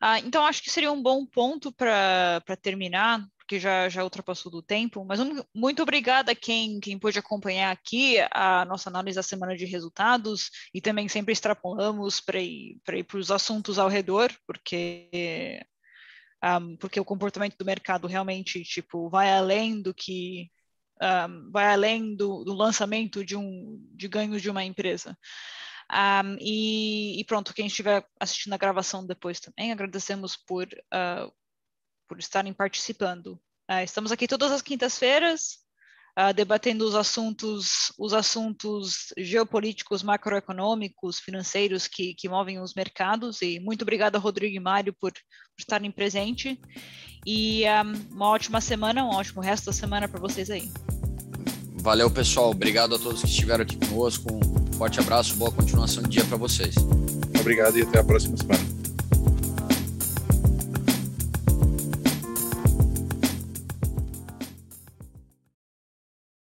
[0.00, 4.62] Ah, então, acho que seria um bom ponto para terminar porque já, já ultrapassou do
[4.62, 9.22] tempo, mas um, muito obrigada a quem, quem pôde acompanhar aqui a nossa análise da
[9.22, 15.62] semana de resultados e também sempre extrapolamos para ir para os assuntos ao redor, porque,
[16.42, 20.50] um, porque o comportamento do mercado realmente tipo, vai além do que
[21.02, 25.18] um, vai além do, do, lançamento de, um, de ganhos de uma empresa.
[25.92, 31.30] Um, e, e, pronto, quem estiver assistindo a gravação depois também, agradecemos por uh,
[32.08, 33.38] por estarem participando.
[33.70, 35.58] Uh, estamos aqui todas as quintas-feiras,
[36.18, 43.40] uh, debatendo os assuntos, os assuntos geopolíticos, macroeconômicos, financeiros que, que movem os mercados.
[43.42, 45.20] E muito obrigada, Rodrigo e Mário, por, por
[45.58, 46.56] estarem presentes.
[47.26, 50.70] E um, ah, uma ótima semana, um ótimo resto da semana para vocês aí.
[51.84, 52.50] Valeu, pessoal.
[52.50, 54.32] Obrigado a todos que estiveram aqui conosco.
[54.32, 56.74] Um forte abraço, boa continuação de dia para vocês.
[57.38, 58.83] Obrigado e até a próxima semana.